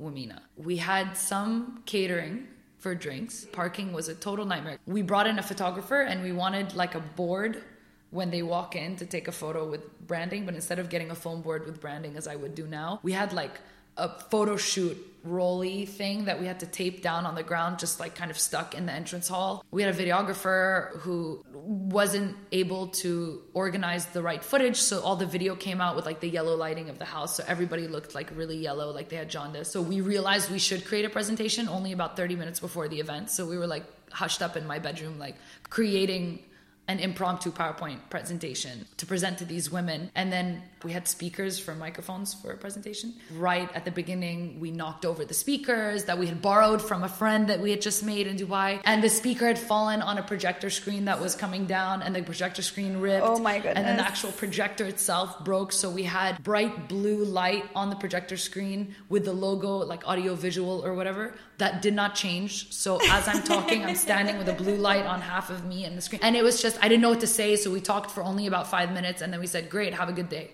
Womena. 0.00 0.40
We 0.56 0.76
had 0.76 1.16
some 1.16 1.82
catering 1.86 2.48
for 2.78 2.94
drinks. 2.94 3.46
Parking 3.52 3.92
was 3.92 4.08
a 4.08 4.14
total 4.14 4.44
nightmare. 4.44 4.78
We 4.86 5.02
brought 5.02 5.26
in 5.26 5.38
a 5.38 5.42
photographer 5.42 6.02
and 6.02 6.22
we 6.22 6.32
wanted 6.32 6.74
like 6.74 6.94
a 6.94 7.00
board 7.00 7.62
when 8.10 8.30
they 8.30 8.42
walk 8.42 8.74
in 8.76 8.96
to 8.96 9.06
take 9.06 9.28
a 9.28 9.32
photo 9.32 9.68
with 9.68 10.06
branding, 10.06 10.44
but 10.44 10.54
instead 10.54 10.78
of 10.78 10.90
getting 10.90 11.10
a 11.10 11.14
foam 11.14 11.40
board 11.42 11.64
with 11.64 11.80
branding 11.80 12.16
as 12.16 12.26
I 12.26 12.36
would 12.36 12.54
do 12.54 12.66
now, 12.66 13.00
we 13.02 13.12
had 13.12 13.32
like 13.32 13.60
a 13.96 14.08
photo 14.08 14.56
shoot 14.56 14.98
rolly 15.24 15.86
thing 15.86 16.24
that 16.24 16.40
we 16.40 16.46
had 16.46 16.60
to 16.60 16.66
tape 16.66 17.02
down 17.02 17.26
on 17.26 17.34
the 17.34 17.42
ground, 17.42 17.78
just 17.78 18.00
like 18.00 18.14
kind 18.14 18.30
of 18.30 18.38
stuck 18.38 18.74
in 18.74 18.86
the 18.86 18.92
entrance 18.92 19.28
hall. 19.28 19.64
We 19.70 19.82
had 19.82 19.94
a 19.94 19.98
videographer 19.98 20.98
who 21.00 21.44
wasn't 21.52 22.36
able 22.50 22.88
to 22.88 23.42
organize 23.54 24.06
the 24.06 24.22
right 24.22 24.42
footage, 24.42 24.76
so 24.76 25.00
all 25.00 25.16
the 25.16 25.26
video 25.26 25.54
came 25.54 25.80
out 25.80 25.96
with 25.96 26.06
like 26.06 26.20
the 26.20 26.28
yellow 26.28 26.56
lighting 26.56 26.88
of 26.90 26.98
the 26.98 27.04
house, 27.04 27.36
so 27.36 27.44
everybody 27.46 27.88
looked 27.88 28.14
like 28.14 28.30
really 28.36 28.56
yellow, 28.56 28.90
like 28.90 29.08
they 29.08 29.16
had 29.16 29.30
jaundice. 29.30 29.70
So 29.70 29.80
we 29.80 30.00
realized 30.00 30.50
we 30.50 30.58
should 30.58 30.84
create 30.84 31.04
a 31.04 31.10
presentation 31.10 31.68
only 31.68 31.92
about 31.92 32.16
30 32.16 32.36
minutes 32.36 32.60
before 32.60 32.88
the 32.88 33.00
event. 33.00 33.30
So 33.30 33.46
we 33.46 33.58
were 33.58 33.66
like 33.66 33.84
hushed 34.10 34.42
up 34.42 34.56
in 34.56 34.66
my 34.66 34.78
bedroom, 34.78 35.18
like 35.18 35.36
creating 35.70 36.40
an 36.88 36.98
impromptu 36.98 37.52
PowerPoint 37.52 37.98
presentation 38.10 38.86
to 38.96 39.06
present 39.06 39.38
to 39.38 39.44
these 39.44 39.70
women. 39.70 40.10
And 40.14 40.32
then 40.32 40.62
we 40.82 40.92
had 40.92 41.06
speakers 41.06 41.58
for 41.58 41.74
microphones 41.74 42.34
for 42.34 42.50
a 42.50 42.56
presentation. 42.56 43.14
Right 43.34 43.70
at 43.74 43.84
the 43.84 43.92
beginning, 43.92 44.58
we 44.58 44.72
knocked 44.72 45.04
over 45.04 45.24
the 45.24 45.34
speakers 45.34 46.04
that 46.04 46.18
we 46.18 46.26
had 46.26 46.42
borrowed 46.42 46.82
from 46.82 47.04
a 47.04 47.08
friend 47.08 47.48
that 47.48 47.60
we 47.60 47.70
had 47.70 47.80
just 47.80 48.04
made 48.04 48.26
in 48.26 48.36
Dubai. 48.36 48.80
And 48.84 49.02
the 49.02 49.08
speaker 49.08 49.46
had 49.46 49.58
fallen 49.58 50.02
on 50.02 50.18
a 50.18 50.22
projector 50.22 50.70
screen 50.70 51.04
that 51.04 51.20
was 51.20 51.36
coming 51.36 51.66
down, 51.66 52.02
and 52.02 52.14
the 52.14 52.22
projector 52.22 52.62
screen 52.62 52.98
ripped. 52.98 53.24
Oh 53.24 53.38
my 53.38 53.56
goodness. 53.58 53.76
And 53.76 53.86
then 53.86 53.96
the 53.98 54.06
actual 54.06 54.32
projector 54.32 54.84
itself 54.84 55.44
broke. 55.44 55.70
So 55.72 55.88
we 55.88 56.02
had 56.02 56.42
bright 56.42 56.88
blue 56.88 57.24
light 57.24 57.64
on 57.76 57.90
the 57.90 57.96
projector 57.96 58.36
screen 58.36 58.94
with 59.08 59.24
the 59.24 59.32
logo, 59.32 59.76
like 59.76 60.06
audio 60.06 60.34
visual 60.34 60.84
or 60.84 60.94
whatever. 60.94 61.34
That 61.58 61.82
did 61.82 61.94
not 61.94 62.14
change. 62.14 62.72
So 62.72 62.98
as 63.08 63.28
I'm 63.28 63.42
talking, 63.42 63.84
I'm 63.84 63.94
standing 63.94 64.38
with 64.38 64.48
a 64.48 64.54
blue 64.54 64.76
light 64.76 65.06
on 65.06 65.20
half 65.20 65.50
of 65.50 65.64
me 65.64 65.84
and 65.84 65.96
the 65.96 66.02
screen. 66.02 66.20
And 66.22 66.34
it 66.34 66.42
was 66.42 66.60
just, 66.60 66.76
I 66.82 66.88
didn't 66.88 67.02
know 67.02 67.10
what 67.10 67.20
to 67.20 67.26
say. 67.26 67.56
So 67.56 67.70
we 67.70 67.80
talked 67.80 68.10
for 68.10 68.22
only 68.22 68.46
about 68.46 68.68
five 68.68 68.92
minutes. 68.92 69.22
And 69.22 69.32
then 69.32 69.40
we 69.40 69.46
said, 69.46 69.70
Great, 69.70 69.94
have 69.94 70.08
a 70.08 70.12
good 70.12 70.28
day. 70.28 70.50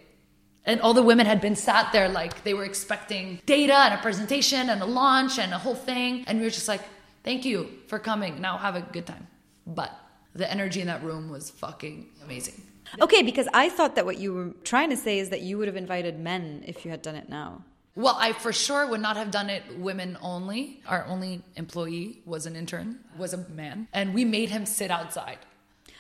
And 0.69 0.83
all 0.83 0.93
the 0.93 1.03
women 1.03 1.25
had 1.25 1.41
been 1.41 1.57
sat 1.57 1.93
there 1.93 2.11
like 2.11 2.45
they 2.45 2.53
were 2.53 2.65
expecting 2.65 3.41
data 3.47 3.75
and 3.75 3.95
a 3.95 3.99
presentation 3.99 4.69
and 4.69 4.83
a 4.83 4.85
launch 4.85 5.39
and 5.39 5.55
a 5.55 5.59
whole 5.59 5.75
thing. 5.75 6.25
And 6.27 6.39
we 6.39 6.45
were 6.45 6.51
just 6.51 6.69
like, 6.69 6.83
thank 7.25 7.47
you 7.47 7.71
for 7.87 7.99
coming. 7.99 8.43
Now 8.43 8.59
have 8.59 8.77
a 8.77 8.83
good 8.83 9.07
time. 9.07 9.29
But 9.67 9.99
the 10.35 10.51
energy 10.51 10.83
in 10.83 10.87
that 10.89 11.03
room 11.03 11.31
was 11.31 11.49
fucking 11.49 12.11
amazing. 12.23 12.63
Okay, 13.01 13.23
because 13.23 13.49
I 13.55 13.71
thought 13.71 13.95
that 13.97 14.05
what 14.05 14.19
you 14.19 14.35
were 14.35 14.51
trying 14.63 14.91
to 14.91 14.97
say 14.97 15.19
is 15.19 15.31
that 15.31 15.41
you 15.41 15.57
would 15.59 15.69
have 15.69 15.77
invited 15.77 16.19
men 16.19 16.65
if 16.67 16.85
you 16.85 16.91
had 16.91 17.03
done 17.03 17.15
it 17.17 17.29
now. 17.29 17.65
Well, 17.99 18.17
I 18.17 18.33
for 18.33 18.53
sure 18.53 18.87
would 18.87 19.01
not 19.01 19.17
have 19.17 19.33
done 19.33 19.51
it 19.51 19.65
women 19.77 20.17
only. 20.23 20.81
Our 20.87 21.05
only 21.07 21.43
employee 21.57 22.23
was 22.25 22.47
an 22.47 22.55
intern, 22.55 23.01
was 23.17 23.35
a 23.35 23.39
man, 23.51 23.89
and 23.93 24.15
we 24.15 24.25
made 24.25 24.51
him 24.51 24.67
sit 24.67 24.93
outside. 24.93 25.39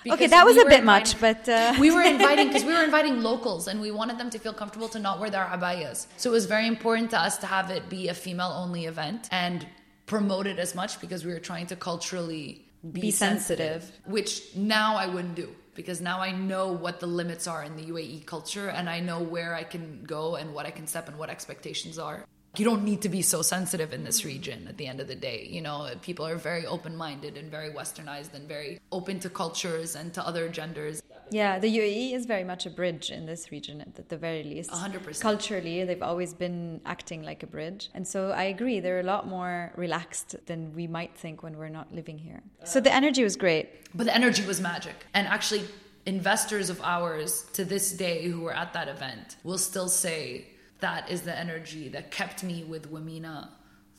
Okay, 0.08 0.28
that 0.28 0.46
was 0.46 0.56
a 0.56 0.64
bit 0.66 0.84
much, 0.84 1.20
but 1.20 1.48
uh... 1.48 1.74
we 1.80 1.90
were 1.90 2.02
inviting 2.02 2.46
because 2.46 2.62
we 2.62 2.72
were 2.72 2.84
inviting 2.90 3.20
locals, 3.20 3.66
and 3.66 3.80
we 3.80 3.90
wanted 3.90 4.16
them 4.16 4.30
to 4.30 4.38
feel 4.38 4.52
comfortable 4.52 4.88
to 4.90 5.00
not 5.00 5.18
wear 5.18 5.28
their 5.28 5.46
abayas. 5.46 6.06
So 6.18 6.30
it 6.30 6.34
was 6.34 6.46
very 6.46 6.68
important 6.68 7.10
to 7.10 7.18
us 7.18 7.36
to 7.38 7.46
have 7.46 7.68
it 7.70 7.88
be 7.88 8.06
a 8.06 8.14
female-only 8.14 8.86
event 8.86 9.28
and 9.32 9.66
promote 10.06 10.46
it 10.46 10.60
as 10.60 10.76
much 10.76 11.00
because 11.00 11.24
we 11.24 11.32
were 11.32 11.40
trying 11.40 11.66
to 11.66 11.74
culturally 11.74 12.64
be, 12.92 13.00
Be 13.00 13.10
sensitive. 13.10 13.90
which 14.06 14.54
now 14.54 14.94
I 14.94 15.06
wouldn't 15.06 15.34
do 15.34 15.48
because 15.78 16.00
now 16.00 16.18
I 16.20 16.32
know 16.32 16.72
what 16.72 16.98
the 16.98 17.06
limits 17.06 17.46
are 17.46 17.62
in 17.62 17.76
the 17.76 17.84
UAE 17.84 18.26
culture 18.26 18.68
and 18.68 18.90
I 18.90 18.98
know 18.98 19.20
where 19.22 19.54
I 19.54 19.62
can 19.62 20.02
go 20.02 20.34
and 20.34 20.52
what 20.52 20.66
I 20.66 20.72
can 20.72 20.88
step 20.88 21.08
and 21.08 21.16
what 21.16 21.30
expectations 21.30 22.00
are. 22.00 22.26
You 22.58 22.64
don't 22.64 22.84
need 22.84 23.02
to 23.02 23.08
be 23.08 23.22
so 23.22 23.42
sensitive 23.42 23.92
in 23.92 24.02
this 24.02 24.24
region 24.24 24.66
at 24.68 24.76
the 24.76 24.86
end 24.86 25.00
of 25.00 25.06
the 25.06 25.14
day. 25.14 25.46
You 25.48 25.60
know, 25.60 25.88
people 26.02 26.26
are 26.26 26.36
very 26.36 26.66
open 26.66 26.96
minded 26.96 27.36
and 27.36 27.50
very 27.50 27.70
westernized 27.70 28.34
and 28.34 28.48
very 28.48 28.80
open 28.90 29.20
to 29.20 29.30
cultures 29.30 29.94
and 29.94 30.12
to 30.14 30.26
other 30.26 30.48
genders. 30.48 31.02
Yeah, 31.30 31.58
the 31.58 31.68
UAE 31.68 32.14
is 32.14 32.26
very 32.26 32.42
much 32.42 32.66
a 32.66 32.70
bridge 32.70 33.10
in 33.10 33.26
this 33.26 33.52
region, 33.52 33.80
at 33.82 34.08
the 34.08 34.16
very 34.16 34.42
least. 34.42 34.70
100%. 34.70 35.20
Culturally, 35.20 35.84
they've 35.84 36.02
always 36.02 36.34
been 36.34 36.80
acting 36.84 37.22
like 37.22 37.42
a 37.42 37.46
bridge. 37.46 37.90
And 37.94 38.08
so 38.08 38.30
I 38.30 38.44
agree, 38.44 38.80
they're 38.80 39.00
a 39.00 39.04
lot 39.04 39.28
more 39.28 39.72
relaxed 39.76 40.34
than 40.46 40.74
we 40.74 40.86
might 40.86 41.14
think 41.16 41.42
when 41.42 41.58
we're 41.58 41.68
not 41.68 41.94
living 41.94 42.18
here. 42.18 42.42
So 42.64 42.80
the 42.80 42.92
energy 42.92 43.22
was 43.22 43.36
great. 43.36 43.68
But 43.94 44.06
the 44.06 44.14
energy 44.14 44.44
was 44.44 44.60
magic. 44.60 45.06
And 45.14 45.28
actually, 45.28 45.64
investors 46.06 46.70
of 46.70 46.80
ours 46.82 47.44
to 47.52 47.64
this 47.64 47.92
day 47.92 48.26
who 48.28 48.40
were 48.40 48.54
at 48.54 48.72
that 48.72 48.88
event 48.88 49.36
will 49.44 49.58
still 49.58 49.88
say 49.88 50.46
that 50.80 51.10
is 51.10 51.22
the 51.22 51.36
energy 51.36 51.88
that 51.88 52.10
kept 52.10 52.44
me 52.44 52.64
with 52.64 52.92
Womena 52.92 53.48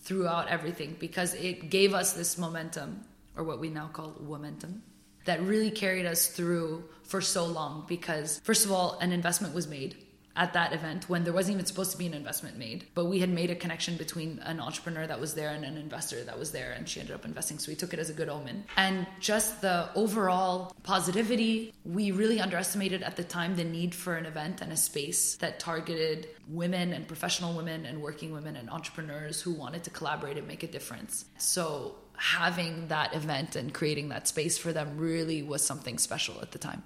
throughout 0.02 0.48
everything 0.48 0.96
because 1.00 1.34
it 1.34 1.70
gave 1.70 1.94
us 1.94 2.14
this 2.14 2.38
momentum, 2.38 3.04
or 3.36 3.44
what 3.44 3.60
we 3.60 3.70
now 3.70 3.90
call 3.92 4.16
momentum, 4.22 4.82
that 5.26 5.42
really 5.42 5.72
carried 5.72 6.06
us 6.06 6.28
through 6.28 6.84
for 7.04 7.22
so 7.22 7.46
long. 7.46 7.86
Because, 7.88 8.40
first 8.44 8.66
of 8.66 8.72
all, 8.72 8.98
an 9.00 9.12
investment 9.12 9.54
was 9.54 9.68
made 9.68 9.98
at 10.36 10.54
that 10.54 10.74
event 10.74 11.10
when 11.10 11.24
there 11.24 11.34
wasn't 11.34 11.56
even 11.56 11.66
supposed 11.66 11.92
to 11.92 11.98
be 11.98 12.08
an 12.08 12.14
investment 12.14 12.58
made. 12.58 12.86
But 12.94 13.06
we 13.06 13.20
had 13.20 13.30
made 13.30 13.50
a 13.50 13.56
connection 13.56 13.98
between 13.98 14.40
an 14.44 14.60
entrepreneur 14.60 15.06
that 15.08 15.20
was 15.20 15.34
there 15.34 15.50
and 15.50 15.66
an 15.66 15.78
investor 15.78 16.24
that 16.24 16.38
was 16.38 16.52
there, 16.52 16.72
and 16.72 16.88
she 16.88 17.00
ended 17.00 17.16
up 17.16 17.26
investing. 17.26 17.60
So 17.60 17.72
we 17.72 17.76
took 17.76 17.94
it 17.94 18.00
as 18.00 18.10
a 18.10 18.14
good 18.14 18.30
omen. 18.30 18.66
And 18.78 19.06
just 19.20 19.62
the 19.62 19.90
overall 19.96 20.74
positivity, 20.84 21.74
we 21.84 22.12
really 22.12 22.40
underestimated 22.40 23.04
at 23.04 23.16
the 23.16 23.24
time 23.24 23.56
the 23.56 23.64
need 23.64 23.94
for 23.94 24.16
an 24.16 24.26
event 24.26 24.62
and 24.62 24.72
a 24.72 24.78
space 24.78 25.36
that 25.38 25.60
targeted 25.60 26.28
women 26.48 26.94
and 26.94 27.08
professional 27.08 27.54
women 27.56 27.86
and 27.86 28.02
working 28.02 28.32
women 28.32 28.56
and 28.56 28.70
entrepreneurs 28.70 29.42
who 29.42 29.52
wanted 29.52 29.84
to 29.84 29.90
collaborate 29.90 30.38
and 30.38 30.48
make 30.48 30.64
a 30.64 30.68
difference. 30.68 31.26
So 31.38 31.96
having 32.16 32.88
that 32.90 33.16
event 33.16 33.56
and 33.56 33.74
creating 33.74 34.10
that 34.10 34.28
space 34.28 34.58
for 34.58 34.74
them 34.74 34.98
really 34.98 35.42
was 35.42 35.66
something 35.66 35.98
special 35.98 36.36
at 36.42 36.52
the 36.52 36.60
time. 36.60 36.84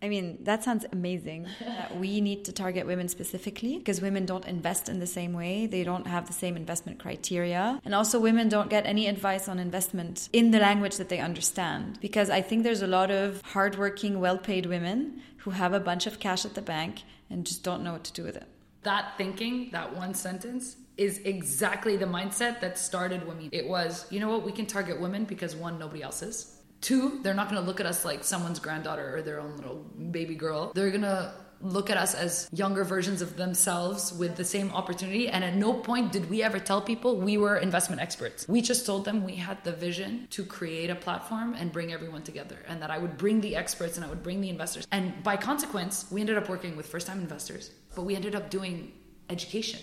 I 0.00 0.08
mean, 0.08 0.38
that 0.44 0.62
sounds 0.62 0.86
amazing. 0.92 1.48
that 1.60 1.96
we 2.02 2.20
need 2.20 2.44
to 2.44 2.52
target 2.52 2.86
women 2.86 3.08
specifically 3.08 3.78
because 3.78 4.00
women 4.00 4.26
don't 4.26 4.44
invest 4.46 4.88
in 4.88 5.00
the 5.00 5.06
same 5.06 5.32
way. 5.32 5.66
They 5.66 5.82
don't 5.82 6.06
have 6.06 6.26
the 6.26 6.32
same 6.32 6.56
investment 6.56 6.98
criteria. 7.00 7.80
And 7.84 7.94
also, 7.94 8.20
women 8.20 8.48
don't 8.48 8.70
get 8.70 8.86
any 8.86 9.08
advice 9.08 9.48
on 9.48 9.58
investment 9.58 10.28
in 10.32 10.52
the 10.52 10.60
language 10.60 10.96
that 10.96 11.08
they 11.08 11.18
understand. 11.18 11.98
Because 12.00 12.30
I 12.30 12.42
think 12.42 12.62
there's 12.62 12.82
a 12.82 12.86
lot 12.86 13.10
of 13.10 13.42
hardworking, 13.42 14.20
well 14.20 14.38
paid 14.38 14.66
women 14.66 15.20
who 15.38 15.50
have 15.50 15.72
a 15.72 15.80
bunch 15.80 16.06
of 16.06 16.20
cash 16.20 16.44
at 16.44 16.54
the 16.54 16.62
bank 16.62 17.02
and 17.30 17.44
just 17.44 17.64
don't 17.64 17.82
know 17.82 17.92
what 17.92 18.04
to 18.04 18.12
do 18.12 18.22
with 18.22 18.36
it. 18.36 18.46
That 18.84 19.16
thinking, 19.18 19.70
that 19.72 19.96
one 19.96 20.14
sentence, 20.14 20.76
is 20.96 21.18
exactly 21.20 21.96
the 21.96 22.06
mindset 22.06 22.60
that 22.60 22.78
started 22.78 23.22
Womena. 23.22 23.50
It 23.52 23.68
was, 23.68 24.06
you 24.10 24.20
know 24.20 24.28
what, 24.28 24.44
we 24.44 24.52
can 24.52 24.66
target 24.66 25.00
women 25.00 25.24
because 25.24 25.54
one, 25.54 25.78
nobody 25.78 26.02
else 26.02 26.22
is. 26.22 26.57
Two, 26.80 27.20
they're 27.22 27.34
not 27.34 27.50
going 27.50 27.60
to 27.60 27.66
look 27.66 27.80
at 27.80 27.86
us 27.86 28.04
like 28.04 28.24
someone's 28.24 28.60
granddaughter 28.60 29.16
or 29.16 29.22
their 29.22 29.40
own 29.40 29.56
little 29.56 29.76
baby 30.10 30.34
girl. 30.34 30.72
They're 30.74 30.90
going 30.90 31.02
to 31.02 31.32
look 31.60 31.90
at 31.90 31.96
us 31.96 32.14
as 32.14 32.48
younger 32.52 32.84
versions 32.84 33.20
of 33.20 33.36
themselves 33.36 34.12
with 34.12 34.36
the 34.36 34.44
same 34.44 34.70
opportunity. 34.70 35.28
And 35.28 35.42
at 35.42 35.56
no 35.56 35.74
point 35.74 36.12
did 36.12 36.30
we 36.30 36.42
ever 36.42 36.58
tell 36.58 36.80
people 36.80 37.16
we 37.16 37.36
were 37.36 37.56
investment 37.56 38.00
experts. 38.00 38.46
We 38.48 38.60
just 38.60 38.86
told 38.86 39.04
them 39.04 39.24
we 39.24 39.34
had 39.34 39.62
the 39.64 39.72
vision 39.72 40.28
to 40.30 40.44
create 40.44 40.90
a 40.90 40.94
platform 40.94 41.54
and 41.54 41.72
bring 41.72 41.92
everyone 41.92 42.22
together, 42.22 42.58
and 42.68 42.80
that 42.82 42.90
I 42.90 42.98
would 42.98 43.16
bring 43.18 43.40
the 43.40 43.56
experts 43.56 43.96
and 43.96 44.06
I 44.06 44.08
would 44.08 44.22
bring 44.22 44.40
the 44.40 44.50
investors. 44.50 44.86
And 44.92 45.22
by 45.22 45.36
consequence, 45.36 46.06
we 46.10 46.20
ended 46.20 46.38
up 46.38 46.48
working 46.48 46.76
with 46.76 46.86
first 46.86 47.06
time 47.06 47.20
investors, 47.20 47.70
but 47.94 48.02
we 48.02 48.14
ended 48.14 48.34
up 48.34 48.50
doing 48.50 48.92
education. 49.28 49.80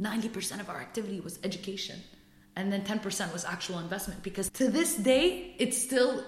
90% 0.00 0.60
of 0.60 0.68
our 0.70 0.80
activity 0.80 1.20
was 1.20 1.38
education 1.44 2.00
and 2.60 2.70
then 2.70 2.82
10% 2.82 3.32
was 3.32 3.44
actual 3.44 3.78
investment 3.78 4.22
because 4.22 4.50
to 4.50 4.68
this 4.68 4.96
day 4.96 5.54
it's 5.58 5.78
still 5.80 6.22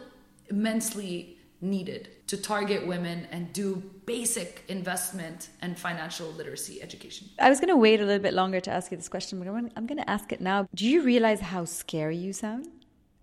immensely 0.48 1.36
needed 1.60 2.08
to 2.26 2.36
target 2.36 2.86
women 2.86 3.26
and 3.30 3.52
do 3.52 3.82
basic 4.06 4.64
investment 4.68 5.50
and 5.60 5.78
financial 5.78 6.28
literacy 6.30 6.82
education. 6.82 7.28
I 7.38 7.48
was 7.50 7.60
going 7.60 7.68
to 7.68 7.76
wait 7.76 8.00
a 8.00 8.06
little 8.06 8.22
bit 8.22 8.34
longer 8.34 8.60
to 8.60 8.70
ask 8.70 8.90
you 8.90 8.96
this 8.96 9.08
question, 9.08 9.38
but 9.38 9.46
I'm 9.48 9.86
going 9.86 9.98
to 9.98 10.10
ask 10.10 10.32
it 10.32 10.40
now. 10.40 10.66
Do 10.74 10.88
you 10.88 11.02
realize 11.02 11.40
how 11.40 11.64
scary 11.66 12.16
you 12.16 12.32
sound? 12.32 12.66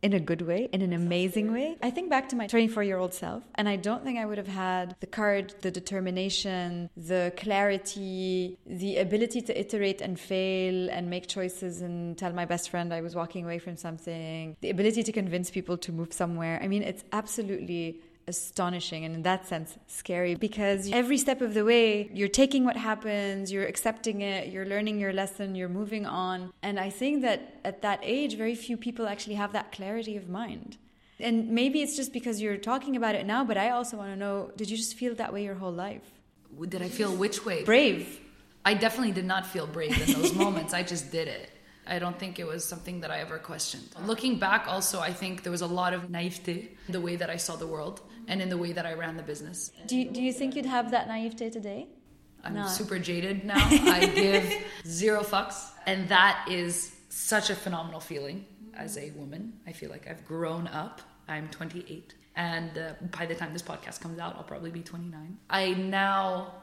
In 0.01 0.13
a 0.13 0.19
good 0.19 0.41
way, 0.41 0.69
in 0.71 0.81
an 0.81 0.93
amazing 0.93 1.51
way. 1.51 1.77
I 1.81 1.89
think 1.89 2.09
back 2.09 2.29
to 2.29 2.35
my 2.35 2.47
24 2.47 2.83
year 2.83 2.97
old 2.97 3.13
self, 3.13 3.43
and 3.55 3.67
I 3.67 3.75
don't 3.75 4.03
think 4.03 4.17
I 4.17 4.25
would 4.25 4.37
have 4.37 4.47
had 4.47 4.95
the 4.99 5.07
courage, 5.07 5.53
the 5.61 5.71
determination, 5.71 6.89
the 6.95 7.33
clarity, 7.37 8.57
the 8.65 8.97
ability 8.97 9.41
to 9.41 9.59
iterate 9.59 10.01
and 10.01 10.19
fail 10.19 10.89
and 10.89 11.09
make 11.09 11.27
choices 11.27 11.81
and 11.81 12.17
tell 12.17 12.33
my 12.33 12.45
best 12.45 12.69
friend 12.69 12.93
I 12.93 13.01
was 13.01 13.15
walking 13.15 13.43
away 13.45 13.59
from 13.59 13.75
something, 13.75 14.55
the 14.61 14.69
ability 14.69 15.03
to 15.03 15.11
convince 15.11 15.49
people 15.49 15.77
to 15.77 15.91
move 15.91 16.13
somewhere. 16.13 16.59
I 16.61 16.67
mean, 16.67 16.83
it's 16.83 17.03
absolutely 17.11 17.99
astonishing 18.33 19.01
and 19.05 19.13
in 19.17 19.21
that 19.23 19.41
sense 19.51 19.69
scary 19.87 20.33
because 20.47 20.81
every 21.03 21.17
step 21.25 21.39
of 21.47 21.51
the 21.57 21.65
way 21.71 22.09
you're 22.19 22.35
taking 22.43 22.61
what 22.69 22.77
happens 22.89 23.51
you're 23.53 23.69
accepting 23.73 24.17
it 24.33 24.41
you're 24.53 24.69
learning 24.73 24.95
your 25.03 25.13
lesson 25.21 25.55
you're 25.59 25.75
moving 25.81 26.05
on 26.05 26.37
and 26.67 26.75
i 26.87 26.89
think 26.99 27.13
that 27.27 27.39
at 27.65 27.81
that 27.81 27.99
age 28.17 28.31
very 28.43 28.55
few 28.67 28.77
people 28.87 29.03
actually 29.13 29.37
have 29.43 29.51
that 29.57 29.67
clarity 29.77 30.15
of 30.21 30.25
mind 30.29 30.77
and 31.27 31.35
maybe 31.59 31.77
it's 31.83 31.95
just 32.01 32.11
because 32.13 32.35
you're 32.43 32.61
talking 32.71 32.93
about 33.01 33.13
it 33.19 33.25
now 33.25 33.41
but 33.43 33.57
i 33.65 33.67
also 33.77 33.93
want 34.01 34.09
to 34.13 34.19
know 34.23 34.35
did 34.59 34.67
you 34.71 34.77
just 34.77 34.95
feel 35.01 35.13
that 35.15 35.31
way 35.33 35.41
your 35.49 35.55
whole 35.63 35.77
life 35.87 36.07
Did 36.73 36.81
I 36.87 36.89
feel 36.99 37.11
which 37.23 37.37
way? 37.47 37.59
brave 37.73 38.19
I 38.65 38.73
definitely 38.85 39.13
did 39.19 39.25
not 39.33 39.43
feel 39.53 39.65
brave 39.77 39.95
in 40.05 40.09
those 40.21 40.33
moments. 40.45 40.71
I 40.73 40.83
just 40.83 41.05
did 41.17 41.27
it. 41.39 41.49
I 41.87 41.97
don't 41.97 42.17
think 42.21 42.33
it 42.43 42.47
was 42.53 42.61
something 42.73 42.99
that 43.01 43.11
I 43.15 43.17
ever 43.25 43.37
questioned. 43.51 43.87
Looking 44.05 44.37
back, 44.37 44.61
also, 44.67 44.99
I 44.99 45.13
think 45.21 45.33
there 45.43 45.55
was 45.57 45.61
a 45.69 45.71
lot 45.81 45.91
of 45.97 46.01
naivete 46.15 46.57
the 46.95 47.01
way 47.07 47.15
that 47.21 47.29
I 47.35 47.37
saw 47.37 47.53
the 47.55 47.65
world 47.75 48.01
and 48.29 48.41
in 48.41 48.47
the 48.49 48.57
way 48.57 48.71
that 48.71 48.85
I 48.85 48.93
ran 48.93 49.17
the 49.17 49.23
business. 49.23 49.71
do 49.87 49.97
you, 49.97 50.05
do 50.09 50.21
you 50.21 50.31
think 50.31 50.55
you'd 50.55 50.65
have 50.77 50.91
that 50.91 51.07
naivete 51.09 51.49
today 51.49 51.87
I'm 52.45 52.53
No. 52.55 52.67
super 52.67 52.97
jaded 52.99 53.43
now. 53.53 53.57
I 53.57 54.05
give 54.15 54.45
zero 54.87 55.23
fucks. 55.23 55.57
And 55.85 56.07
that 56.07 56.45
is 56.49 56.95
such 57.09 57.49
a 57.49 57.55
phenomenal 57.55 57.99
feeling 57.99 58.45
as 58.75 58.97
a 58.97 59.09
woman. 59.11 59.41
I 59.67 59.73
feel 59.73 59.89
like 59.89 60.07
I've 60.09 60.23
grown 60.25 60.65
up. 60.67 61.01
I'm 61.27 61.49
28. 61.49 62.13
And 62.37 62.77
uh, 62.77 62.93
by 63.17 63.25
the 63.25 63.35
time 63.35 63.51
this 63.51 63.61
podcast 63.61 63.99
comes 63.99 64.19
out, 64.19 64.35
I'll 64.37 64.43
probably 64.53 64.71
be 64.71 64.79
29. 64.81 65.37
I 65.49 65.73
now 65.73 66.53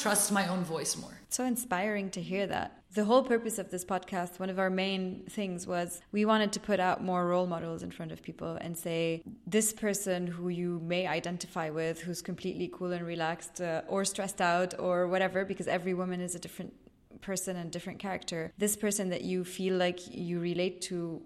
trust 0.00 0.32
my 0.32 0.46
own 0.48 0.64
voice 0.64 0.96
more. 0.96 1.16
so 1.28 1.44
inspiring 1.44 2.10
to 2.10 2.20
hear 2.20 2.46
that. 2.46 2.82
The 2.92 3.04
whole 3.04 3.22
purpose 3.22 3.58
of 3.58 3.70
this 3.70 3.84
podcast, 3.84 4.40
one 4.40 4.50
of 4.50 4.58
our 4.58 4.70
main 4.70 5.22
things 5.30 5.64
was 5.66 6.00
we 6.10 6.24
wanted 6.24 6.52
to 6.54 6.60
put 6.60 6.80
out 6.80 7.04
more 7.04 7.24
role 7.26 7.46
models 7.46 7.84
in 7.84 7.90
front 7.92 8.10
of 8.10 8.20
people 8.20 8.58
and 8.60 8.76
say, 8.76 9.22
this 9.46 9.72
person 9.72 10.26
who 10.26 10.48
you 10.48 10.80
may 10.82 11.06
identify 11.06 11.70
with, 11.70 12.00
who's 12.00 12.20
completely 12.20 12.68
cool 12.72 12.92
and 12.92 13.06
relaxed 13.06 13.60
uh, 13.60 13.82
or 13.86 14.04
stressed 14.04 14.40
out 14.40 14.74
or 14.80 15.06
whatever, 15.06 15.44
because 15.44 15.68
every 15.68 15.94
woman 15.94 16.20
is 16.20 16.34
a 16.34 16.40
different 16.40 16.72
person 17.20 17.56
and 17.56 17.70
different 17.70 18.00
character. 18.00 18.52
This 18.58 18.76
person 18.76 19.10
that 19.10 19.22
you 19.22 19.44
feel 19.44 19.76
like 19.76 20.00
you 20.10 20.40
relate 20.40 20.80
to 20.82 21.22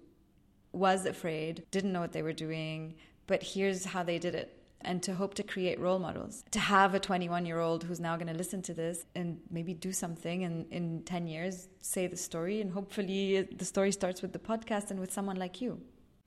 was 0.72 1.06
afraid, 1.06 1.64
didn't 1.70 1.92
know 1.92 2.00
what 2.00 2.12
they 2.12 2.22
were 2.22 2.32
doing, 2.32 2.96
but 3.26 3.42
here's 3.42 3.86
how 3.86 4.02
they 4.02 4.18
did 4.18 4.34
it. 4.34 4.63
And 4.84 5.02
to 5.04 5.14
hope 5.14 5.34
to 5.34 5.42
create 5.42 5.80
role 5.80 5.98
models. 5.98 6.44
To 6.52 6.58
have 6.58 6.94
a 6.94 7.00
21 7.00 7.46
year 7.46 7.60
old 7.60 7.84
who's 7.84 8.00
now 8.00 8.16
going 8.16 8.28
to 8.28 8.34
listen 8.34 8.62
to 8.62 8.74
this 8.74 9.04
and 9.14 9.40
maybe 9.50 9.74
do 9.74 9.92
something 9.92 10.44
and 10.44 10.70
in 10.70 11.02
10 11.04 11.26
years 11.26 11.68
say 11.80 12.06
the 12.06 12.16
story. 12.16 12.60
And 12.60 12.72
hopefully 12.72 13.42
the 13.42 13.64
story 13.64 13.92
starts 13.92 14.22
with 14.22 14.32
the 14.32 14.38
podcast 14.38 14.90
and 14.90 15.00
with 15.00 15.12
someone 15.12 15.36
like 15.36 15.60
you. 15.60 15.80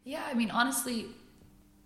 Yeah, 0.03 0.23
I 0.25 0.33
mean, 0.33 0.51
honestly, 0.51 1.07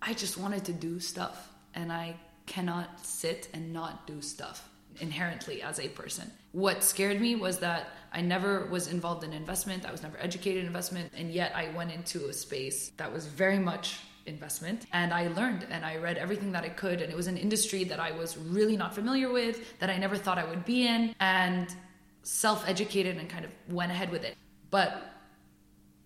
I 0.00 0.14
just 0.14 0.38
wanted 0.38 0.64
to 0.66 0.72
do 0.72 1.00
stuff. 1.00 1.48
And 1.74 1.92
I 1.92 2.16
cannot 2.46 3.04
sit 3.04 3.48
and 3.54 3.72
not 3.72 4.06
do 4.06 4.20
stuff 4.20 4.68
inherently 5.00 5.62
as 5.62 5.78
a 5.80 5.88
person. 5.88 6.30
What 6.52 6.82
scared 6.82 7.20
me 7.20 7.34
was 7.34 7.58
that 7.60 7.88
I 8.12 8.20
never 8.20 8.66
was 8.66 8.88
involved 8.88 9.24
in 9.24 9.32
investment, 9.32 9.86
I 9.86 9.92
was 9.92 10.02
never 10.02 10.18
educated 10.20 10.60
in 10.60 10.66
investment, 10.66 11.12
and 11.16 11.30
yet 11.30 11.52
I 11.54 11.70
went 11.74 11.92
into 11.92 12.26
a 12.28 12.32
space 12.32 12.90
that 12.98 13.12
was 13.12 13.26
very 13.26 13.58
much 13.58 14.00
investment 14.26 14.86
and 14.92 15.12
I 15.12 15.28
learned 15.28 15.66
and 15.70 15.84
I 15.84 15.96
read 15.96 16.16
everything 16.16 16.52
that 16.52 16.64
I 16.64 16.68
could 16.68 17.00
and 17.00 17.10
it 17.10 17.16
was 17.16 17.26
an 17.26 17.36
industry 17.36 17.84
that 17.84 18.00
I 18.00 18.12
was 18.12 18.36
really 18.36 18.76
not 18.76 18.94
familiar 18.94 19.32
with 19.32 19.78
that 19.80 19.90
I 19.90 19.98
never 19.98 20.16
thought 20.16 20.38
I 20.38 20.44
would 20.44 20.64
be 20.64 20.86
in 20.86 21.14
and 21.20 21.74
self-educated 22.22 23.16
and 23.16 23.28
kind 23.28 23.44
of 23.44 23.52
went 23.68 23.90
ahead 23.90 24.10
with 24.10 24.24
it. 24.24 24.36
But 24.70 25.02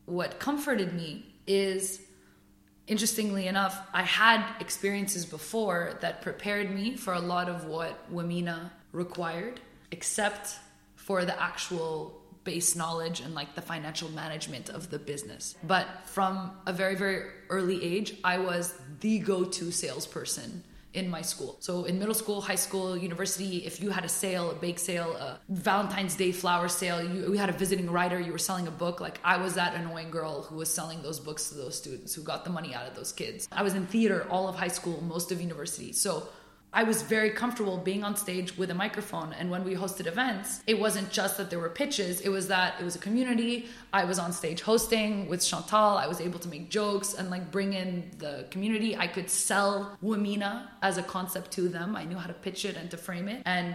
what 0.06 0.38
comforted 0.38 0.92
me 0.94 1.34
is 1.46 2.00
interestingly 2.86 3.46
enough, 3.46 3.78
I 3.92 4.02
had 4.02 4.44
experiences 4.60 5.26
before 5.26 5.98
that 6.00 6.22
prepared 6.22 6.74
me 6.74 6.96
for 6.96 7.14
a 7.14 7.20
lot 7.20 7.48
of 7.48 7.66
what 7.66 8.12
Womena 8.12 8.70
required, 8.92 9.60
except 9.90 10.56
for 10.94 11.24
the 11.24 11.40
actual 11.40 12.22
base 12.46 12.74
knowledge 12.74 13.20
and 13.20 13.34
like 13.34 13.54
the 13.54 13.60
financial 13.72 14.08
management 14.22 14.70
of 14.70 14.88
the 14.88 14.98
business. 14.98 15.54
But 15.62 15.86
from 16.06 16.52
a 16.66 16.72
very, 16.72 16.94
very 16.94 17.20
early 17.50 17.78
age, 17.84 18.14
I 18.24 18.38
was 18.38 18.74
the 19.00 19.18
go 19.18 19.44
to 19.44 19.70
salesperson 19.70 20.62
in 20.96 21.10
my 21.10 21.20
school. 21.20 21.58
So 21.60 21.84
in 21.84 21.98
middle 21.98 22.14
school, 22.14 22.40
high 22.40 22.62
school, 22.66 22.96
university, 22.96 23.58
if 23.66 23.82
you 23.82 23.90
had 23.90 24.04
a 24.04 24.08
sale, 24.08 24.50
a 24.50 24.54
bake 24.54 24.78
sale, 24.78 25.12
a 25.16 25.38
Valentine's 25.50 26.16
Day 26.16 26.32
flower 26.32 26.68
sale, 26.68 27.02
you, 27.02 27.30
we 27.30 27.36
had 27.36 27.50
a 27.50 27.52
visiting 27.52 27.90
writer, 27.90 28.18
you 28.18 28.32
were 28.32 28.38
selling 28.38 28.66
a 28.66 28.70
book, 28.70 28.98
like 28.98 29.20
I 29.22 29.36
was 29.36 29.54
that 29.54 29.74
annoying 29.74 30.10
girl 30.10 30.42
who 30.42 30.56
was 30.56 30.72
selling 30.72 31.02
those 31.02 31.20
books 31.20 31.50
to 31.50 31.54
those 31.54 31.76
students, 31.76 32.14
who 32.14 32.22
got 32.22 32.44
the 32.44 32.50
money 32.50 32.74
out 32.74 32.86
of 32.88 32.94
those 32.96 33.12
kids. 33.12 33.46
I 33.52 33.62
was 33.62 33.74
in 33.74 33.86
theater 33.86 34.26
all 34.30 34.48
of 34.48 34.56
high 34.56 34.74
school, 34.78 35.02
most 35.02 35.30
of 35.32 35.40
university. 35.40 35.92
So 35.92 36.28
I 36.76 36.82
was 36.82 37.00
very 37.00 37.30
comfortable 37.30 37.78
being 37.78 38.04
on 38.04 38.16
stage 38.16 38.58
with 38.58 38.70
a 38.70 38.74
microphone. 38.74 39.32
And 39.32 39.50
when 39.50 39.64
we 39.64 39.74
hosted 39.74 40.06
events, 40.06 40.62
it 40.66 40.78
wasn't 40.78 41.10
just 41.10 41.38
that 41.38 41.48
there 41.48 41.58
were 41.58 41.70
pitches, 41.70 42.20
it 42.20 42.28
was 42.28 42.48
that 42.48 42.74
it 42.78 42.84
was 42.84 42.94
a 42.96 42.98
community. 42.98 43.70
I 43.94 44.04
was 44.04 44.18
on 44.18 44.30
stage 44.30 44.60
hosting 44.60 45.26
with 45.26 45.42
Chantal. 45.42 45.96
I 45.96 46.06
was 46.06 46.20
able 46.20 46.38
to 46.40 46.48
make 46.50 46.68
jokes 46.68 47.14
and 47.14 47.30
like 47.30 47.50
bring 47.50 47.72
in 47.72 48.10
the 48.18 48.46
community. 48.50 48.94
I 48.94 49.06
could 49.06 49.30
sell 49.30 49.96
Womena 50.04 50.68
as 50.82 50.98
a 50.98 51.02
concept 51.02 51.50
to 51.52 51.70
them. 51.70 51.96
I 51.96 52.04
knew 52.04 52.18
how 52.18 52.26
to 52.26 52.34
pitch 52.34 52.66
it 52.66 52.76
and 52.76 52.90
to 52.90 52.98
frame 52.98 53.28
it. 53.28 53.40
And 53.46 53.74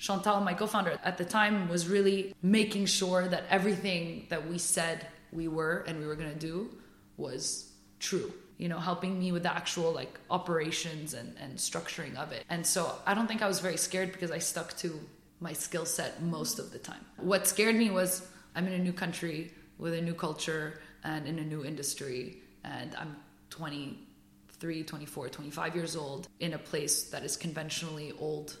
Chantal, 0.00 0.40
my 0.40 0.54
co 0.54 0.66
founder 0.66 0.98
at 1.04 1.18
the 1.18 1.24
time, 1.24 1.68
was 1.68 1.86
really 1.86 2.34
making 2.42 2.86
sure 2.86 3.28
that 3.28 3.44
everything 3.50 4.26
that 4.30 4.48
we 4.48 4.58
said 4.58 5.06
we 5.30 5.46
were 5.46 5.84
and 5.86 6.00
we 6.00 6.06
were 6.08 6.16
going 6.16 6.32
to 6.32 6.40
do 6.40 6.70
was 7.16 7.70
true 8.00 8.32
you 8.62 8.68
know, 8.68 8.78
helping 8.78 9.18
me 9.18 9.32
with 9.32 9.42
the 9.42 9.52
actual 9.52 9.90
like 9.90 10.20
operations 10.30 11.14
and, 11.14 11.34
and 11.40 11.58
structuring 11.58 12.14
of 12.14 12.30
it. 12.30 12.44
And 12.48 12.64
so 12.64 12.94
I 13.04 13.12
don't 13.12 13.26
think 13.26 13.42
I 13.42 13.48
was 13.48 13.58
very 13.58 13.76
scared 13.76 14.12
because 14.12 14.30
I 14.30 14.38
stuck 14.38 14.76
to 14.76 15.00
my 15.40 15.52
skill 15.52 15.84
set 15.84 16.22
most 16.22 16.60
of 16.60 16.70
the 16.70 16.78
time. 16.78 17.04
What 17.16 17.48
scared 17.48 17.74
me 17.74 17.90
was 17.90 18.24
I'm 18.54 18.68
in 18.68 18.74
a 18.74 18.78
new 18.78 18.92
country 18.92 19.50
with 19.78 19.94
a 19.94 20.00
new 20.00 20.14
culture 20.14 20.78
and 21.02 21.26
in 21.26 21.40
a 21.40 21.44
new 21.44 21.64
industry, 21.64 22.36
and 22.62 22.94
I'm 22.94 23.16
23, 23.50 24.84
24, 24.84 25.28
25 25.28 25.74
years 25.74 25.96
old 25.96 26.28
in 26.38 26.52
a 26.52 26.58
place 26.58 27.10
that 27.10 27.24
is 27.24 27.36
conventionally 27.36 28.12
old 28.20 28.56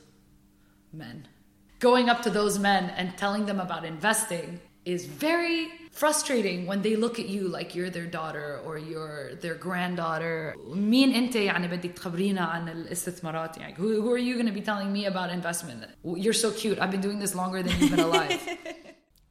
men. 0.92 1.28
Going 1.78 2.08
up 2.08 2.22
to 2.22 2.30
those 2.30 2.58
men 2.58 2.90
and 2.96 3.16
telling 3.16 3.46
them 3.46 3.60
about 3.60 3.84
investing 3.84 4.58
is 4.84 5.06
very 5.06 5.68
frustrating 5.92 6.66
when 6.66 6.82
they 6.82 6.96
look 6.96 7.18
at 7.18 7.28
you 7.28 7.46
like 7.48 7.74
you're 7.74 7.90
their 7.90 8.06
daughter 8.06 8.60
or 8.64 8.78
you're 8.78 9.34
their 9.36 9.54
granddaughter. 9.54 10.54
who, 13.76 14.00
who 14.00 14.10
are 14.10 14.18
you 14.18 14.34
going 14.34 14.46
to 14.46 14.52
be 14.52 14.62
telling 14.62 14.92
me 14.92 15.06
about 15.06 15.30
investment? 15.30 15.84
You're 16.04 16.32
so 16.32 16.50
cute. 16.50 16.78
I've 16.78 16.90
been 16.90 17.00
doing 17.00 17.18
this 17.18 17.34
longer 17.34 17.62
than 17.62 17.78
you've 17.78 17.90
been 17.90 18.00
alive. 18.00 18.40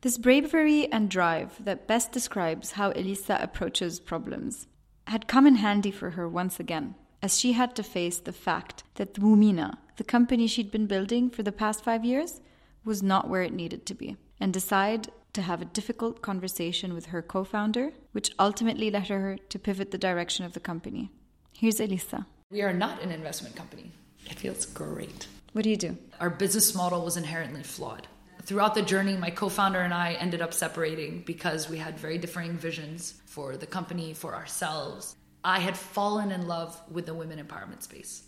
This 0.01 0.17
bravery 0.17 0.91
and 0.91 1.11
drive 1.11 1.63
that 1.63 1.85
best 1.85 2.11
describes 2.11 2.71
how 2.71 2.89
Elisa 2.93 3.37
approaches 3.39 3.99
problems 3.99 4.65
had 5.05 5.27
come 5.27 5.45
in 5.45 5.57
handy 5.57 5.91
for 5.91 6.11
her 6.11 6.27
once 6.27 6.59
again, 6.59 6.95
as 7.21 7.37
she 7.37 7.51
had 7.51 7.75
to 7.75 7.83
face 7.83 8.17
the 8.17 8.31
fact 8.31 8.83
that 8.95 9.13
Womena, 9.13 9.77
the 9.97 10.03
company 10.03 10.47
she'd 10.47 10.71
been 10.71 10.87
building 10.87 11.29
for 11.29 11.43
the 11.43 11.51
past 11.51 11.83
five 11.83 12.03
years, 12.03 12.41
was 12.83 13.03
not 13.03 13.29
where 13.29 13.43
it 13.43 13.53
needed 13.53 13.85
to 13.85 13.93
be, 13.93 14.17
and 14.39 14.51
decide 14.51 15.09
to 15.33 15.41
have 15.41 15.61
a 15.61 15.65
difficult 15.65 16.21
conversation 16.21 16.93
with 16.93 17.07
her 17.07 17.21
co 17.21 17.43
founder, 17.43 17.91
which 18.11 18.31
ultimately 18.39 18.91
led 18.91 19.07
her 19.07 19.37
to 19.49 19.59
pivot 19.59 19.91
the 19.91 19.97
direction 19.97 20.45
of 20.45 20.53
the 20.53 20.59
company. 20.59 21.11
Here's 21.53 21.79
Elisa. 21.79 22.25
We 22.49 22.61
are 22.61 22.73
not 22.73 23.01
an 23.01 23.11
investment 23.11 23.55
company. 23.55 23.91
It 24.25 24.39
feels 24.39 24.65
great. 24.65 25.27
What 25.53 25.63
do 25.63 25.69
you 25.69 25.77
do? 25.77 25.97
Our 26.19 26.29
business 26.29 26.75
model 26.75 27.03
was 27.03 27.17
inherently 27.17 27.63
flawed. 27.63 28.07
Throughout 28.43 28.73
the 28.73 28.81
journey, 28.81 29.15
my 29.15 29.29
co 29.29 29.49
founder 29.49 29.79
and 29.79 29.93
I 29.93 30.13
ended 30.13 30.41
up 30.41 30.53
separating 30.53 31.23
because 31.25 31.69
we 31.69 31.77
had 31.77 31.99
very 31.99 32.17
differing 32.17 32.57
visions 32.57 33.21
for 33.25 33.55
the 33.55 33.67
company, 33.67 34.13
for 34.13 34.35
ourselves. 34.35 35.15
I 35.43 35.59
had 35.59 35.77
fallen 35.77 36.31
in 36.31 36.47
love 36.47 36.79
with 36.91 37.05
the 37.05 37.13
women 37.13 37.43
empowerment 37.43 37.83
space 37.83 38.23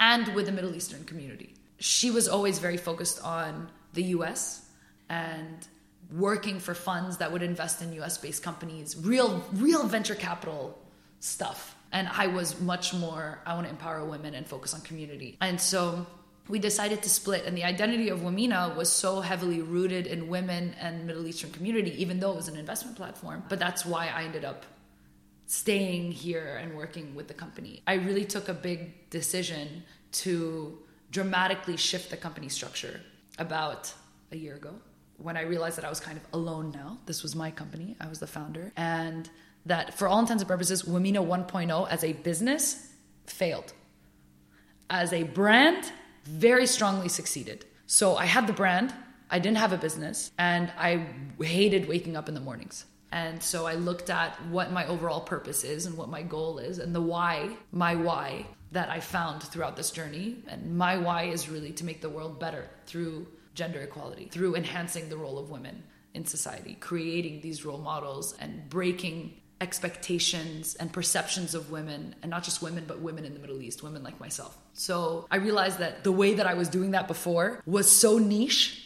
and 0.00 0.34
with 0.34 0.46
the 0.46 0.52
Middle 0.52 0.74
Eastern 0.74 1.04
community. 1.04 1.54
She 1.78 2.10
was 2.10 2.28
always 2.28 2.58
very 2.58 2.76
focused 2.76 3.22
on 3.22 3.70
the 3.92 4.04
US 4.04 4.68
and 5.08 5.66
working 6.10 6.60
for 6.60 6.74
funds 6.74 7.16
that 7.18 7.32
would 7.32 7.42
invest 7.42 7.82
in 7.82 7.92
US 7.94 8.18
based 8.18 8.42
companies, 8.42 8.96
real 8.96 9.44
real 9.52 9.86
venture 9.86 10.14
capital 10.14 10.78
stuff. 11.20 11.76
And 11.92 12.08
I 12.08 12.26
was 12.26 12.60
much 12.60 12.94
more 12.94 13.40
I 13.46 13.54
want 13.54 13.66
to 13.66 13.70
empower 13.70 14.04
women 14.04 14.34
and 14.34 14.46
focus 14.46 14.74
on 14.74 14.80
community. 14.82 15.36
And 15.40 15.60
so 15.60 16.06
we 16.48 16.58
decided 16.58 17.02
to 17.02 17.10
split 17.10 17.44
and 17.44 17.56
the 17.56 17.64
identity 17.64 18.08
of 18.08 18.20
Womena 18.20 18.76
was 18.76 18.90
so 18.90 19.20
heavily 19.20 19.62
rooted 19.62 20.06
in 20.06 20.28
women 20.28 20.74
and 20.80 21.06
Middle 21.06 21.26
Eastern 21.26 21.50
community 21.50 22.00
even 22.00 22.20
though 22.20 22.32
it 22.32 22.36
was 22.36 22.48
an 22.48 22.56
investment 22.56 22.96
platform. 22.96 23.42
But 23.48 23.58
that's 23.58 23.84
why 23.84 24.08
I 24.08 24.22
ended 24.22 24.44
up 24.44 24.64
staying 25.46 26.12
here 26.12 26.58
and 26.60 26.76
working 26.76 27.14
with 27.14 27.28
the 27.28 27.34
company. 27.34 27.82
I 27.86 27.94
really 27.94 28.24
took 28.24 28.48
a 28.48 28.54
big 28.54 29.10
decision 29.10 29.84
to 30.12 30.78
dramatically 31.10 31.76
shift 31.76 32.10
the 32.10 32.16
company 32.16 32.48
structure 32.48 33.00
about 33.38 33.92
a 34.32 34.36
year 34.36 34.56
ago 34.56 34.74
when 35.18 35.36
I 35.36 35.42
realized 35.42 35.76
that 35.78 35.84
I 35.84 35.88
was 35.88 36.00
kind 36.00 36.16
of 36.16 36.24
alone 36.32 36.70
now. 36.72 36.98
This 37.06 37.22
was 37.22 37.34
my 37.34 37.50
company, 37.50 37.96
I 38.00 38.08
was 38.08 38.20
the 38.20 38.26
founder, 38.26 38.72
and 38.76 39.28
that 39.64 39.94
for 39.94 40.08
all 40.08 40.20
intents 40.20 40.42
and 40.42 40.48
purposes, 40.48 40.84
Womena 40.84 41.24
1.0 41.26 41.88
as 41.90 42.04
a 42.04 42.12
business 42.12 42.92
failed. 43.26 43.72
As 44.88 45.12
a 45.12 45.24
brand, 45.24 45.90
very 46.24 46.66
strongly 46.66 47.08
succeeded. 47.08 47.64
So 47.86 48.16
I 48.16 48.26
had 48.26 48.46
the 48.46 48.52
brand, 48.52 48.94
I 49.30 49.38
didn't 49.38 49.58
have 49.58 49.72
a 49.72 49.78
business, 49.78 50.30
and 50.38 50.72
I 50.78 51.06
hated 51.40 51.88
waking 51.88 52.16
up 52.16 52.28
in 52.28 52.34
the 52.34 52.40
mornings. 52.40 52.84
And 53.12 53.42
so 53.42 53.66
I 53.66 53.74
looked 53.74 54.10
at 54.10 54.34
what 54.46 54.72
my 54.72 54.86
overall 54.86 55.20
purpose 55.20 55.64
is 55.64 55.86
and 55.86 55.96
what 55.96 56.08
my 56.08 56.22
goal 56.22 56.58
is 56.58 56.78
and 56.78 56.94
the 56.94 57.00
why, 57.00 57.56
my 57.72 57.94
why 57.94 58.46
that 58.72 58.90
I 58.90 59.00
found 59.00 59.42
throughout 59.42 59.76
this 59.76 59.90
journey. 59.90 60.42
And 60.48 60.76
my 60.76 60.98
why 60.98 61.24
is 61.24 61.48
really 61.48 61.72
to 61.72 61.84
make 61.84 62.00
the 62.00 62.10
world 62.10 62.38
better 62.38 62.68
through 62.84 63.26
gender 63.56 63.80
equality 63.80 64.28
through 64.30 64.54
enhancing 64.54 65.08
the 65.08 65.16
role 65.16 65.38
of 65.38 65.50
women 65.50 65.82
in 66.14 66.24
society, 66.24 66.76
creating 66.78 67.40
these 67.40 67.64
role 67.64 67.78
models 67.78 68.36
and 68.38 68.68
breaking 68.70 69.40
expectations 69.60 70.74
and 70.76 70.92
perceptions 70.92 71.54
of 71.54 71.70
women, 71.70 72.14
and 72.22 72.30
not 72.30 72.44
just 72.44 72.62
women, 72.62 72.84
but 72.86 73.00
women 73.00 73.24
in 73.24 73.32
the 73.32 73.40
Middle 73.40 73.60
East, 73.62 73.82
women 73.82 74.02
like 74.02 74.20
myself. 74.20 74.56
So 74.74 75.26
I 75.30 75.36
realized 75.36 75.78
that 75.78 76.04
the 76.04 76.12
way 76.12 76.34
that 76.34 76.46
I 76.46 76.54
was 76.54 76.68
doing 76.68 76.90
that 76.90 77.08
before 77.08 77.62
was 77.66 77.90
so 77.90 78.18
niche. 78.18 78.82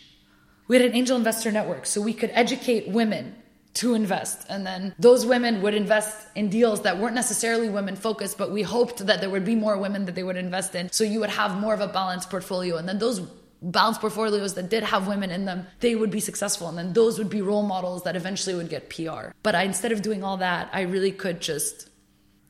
We 0.68 0.76
had 0.76 0.85
an 0.85 0.94
angel 0.94 1.16
investor 1.16 1.50
network, 1.50 1.87
so 1.87 2.00
we 2.00 2.14
could 2.14 2.30
educate 2.33 2.88
women 2.88 3.35
to 3.74 3.94
invest. 3.94 4.46
And 4.48 4.66
then 4.66 4.94
those 4.98 5.26
women 5.26 5.62
would 5.62 5.74
invest 5.74 6.28
in 6.35 6.48
deals 6.48 6.83
that 6.83 6.98
weren't 6.98 7.14
necessarily 7.14 7.68
women 7.68 7.96
focused, 7.96 8.38
but 8.38 8.50
we 8.50 8.62
hoped 8.62 9.06
that 9.06 9.20
there 9.20 9.30
would 9.30 9.44
be 9.44 9.54
more 9.54 9.76
women 9.76 10.04
that 10.06 10.14
they 10.14 10.22
would 10.22 10.37
invest 10.37 10.74
in. 10.74 10.90
So 10.90 11.04
you 11.04 11.20
would 11.20 11.30
have 11.30 11.59
more 11.59 11.74
of 11.74 11.80
a 11.80 11.88
balanced 11.88 12.30
portfolio. 12.30 12.76
And 12.76 12.88
then 12.88 12.98
those 12.98 13.20
balanced 13.62 14.01
portfolios 14.01 14.55
that 14.55 14.70
did 14.70 14.83
have 14.83 15.07
women 15.07 15.31
in 15.31 15.44
them, 15.44 15.66
they 15.81 15.94
would 15.94 16.11
be 16.11 16.20
successful. 16.20 16.68
And 16.68 16.79
then 16.79 16.92
those 16.92 17.18
would 17.18 17.31
be 17.31 17.42
role 17.42 17.62
models 17.62 18.03
that 18.05 18.16
eventually 18.16 18.55
would 18.55 18.68
get 18.68 18.90
PR. 18.90 19.33
But 19.42 19.55
I, 19.55 19.62
instead 19.62 19.92
of 19.92 20.03
doing 20.03 20.25
all 20.25 20.38
that, 20.38 20.70
I 20.73 20.83
really 20.83 21.12
could 21.12 21.40
just 21.40 21.88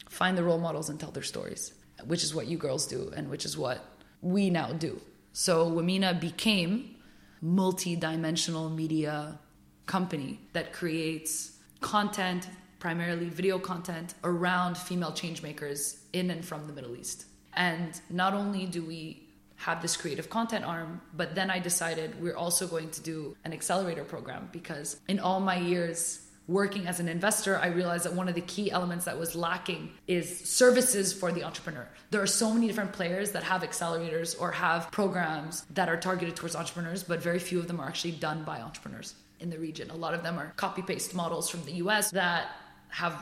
find 0.09 0.37
the 0.37 0.45
role 0.45 0.59
models 0.59 0.89
and 0.89 0.99
tell 0.99 1.11
their 1.11 1.23
stories, 1.23 1.73
which 2.05 2.23
is 2.23 2.35
what 2.35 2.47
you 2.47 2.59
girls 2.59 2.87
do 2.87 3.13
and 3.17 3.29
which 3.31 3.45
is 3.45 3.57
what 3.57 3.85
we 4.21 4.51
now 4.51 4.73
do. 4.73 5.01
So 5.33 5.71
Womena 5.71 6.19
became 6.21 6.97
multi-dimensional 7.41 8.71
media 8.71 9.39
company 9.87 10.41
that 10.53 10.73
creates 10.73 11.53
content, 11.81 12.49
primarily 12.79 13.29
video 13.29 13.59
content 13.59 14.15
around 14.25 14.77
female 14.77 15.13
changemakers 15.13 15.99
in 16.13 16.31
and 16.31 16.45
from 16.45 16.67
the 16.67 16.73
Middle 16.73 16.97
East. 16.97 17.27
And 17.55 18.01
not 18.11 18.35
only 18.35 18.67
do 18.67 18.85
we 18.85 19.30
have 19.61 19.83
this 19.83 19.95
creative 19.95 20.31
content 20.31 20.65
arm. 20.65 21.03
But 21.15 21.35
then 21.35 21.51
I 21.51 21.59
decided 21.59 22.21
we're 22.21 22.37
also 22.37 22.67
going 22.67 22.91
to 22.93 23.03
do 23.03 23.37
an 23.45 23.53
accelerator 23.53 24.05
program 24.05 24.49
because 24.53 24.99
in 25.07 25.21
all 25.21 25.39
my 25.39 25.59
years 25.59 26.27
working 26.49 26.87
as 26.87 26.99
an 26.99 27.09
investor, 27.09 27.59
I 27.59 27.67
realized 27.67 28.07
that 28.07 28.15
one 28.15 28.27
of 28.27 28.35
the 28.35 28.41
key 28.41 28.71
elements 28.71 29.05
that 29.05 29.19
was 29.19 29.37
lacking 29.37 29.91
is 30.07 30.27
services 30.49 31.13
for 31.13 31.31
the 31.31 31.45
entrepreneur. 31.45 31.87
There 32.11 32.23
are 32.23 32.27
so 32.27 32.53
many 32.55 32.67
different 32.69 32.95
players 32.95 33.33
that 33.33 33.43
have 33.43 33.63
accelerators 33.63 34.35
or 34.41 34.51
have 34.51 34.91
programs 34.91 35.67
that 35.75 35.91
are 35.91 35.97
targeted 35.99 36.37
towards 36.37 36.57
entrepreneurs, 36.57 37.05
but 37.05 37.23
very 37.23 37.39
few 37.39 37.59
of 37.59 37.69
them 37.69 37.81
are 37.81 37.87
actually 37.87 38.13
done 38.13 38.43
by 38.45 38.63
entrepreneurs 38.63 39.15
in 39.41 39.51
the 39.51 39.59
region. 39.59 39.91
A 39.91 39.97
lot 39.97 40.15
of 40.15 40.23
them 40.23 40.39
are 40.39 40.55
copy 40.57 40.81
paste 40.81 41.15
models 41.15 41.51
from 41.51 41.63
the 41.67 41.73
US 41.73 42.11
that 42.13 42.57
have 42.89 43.15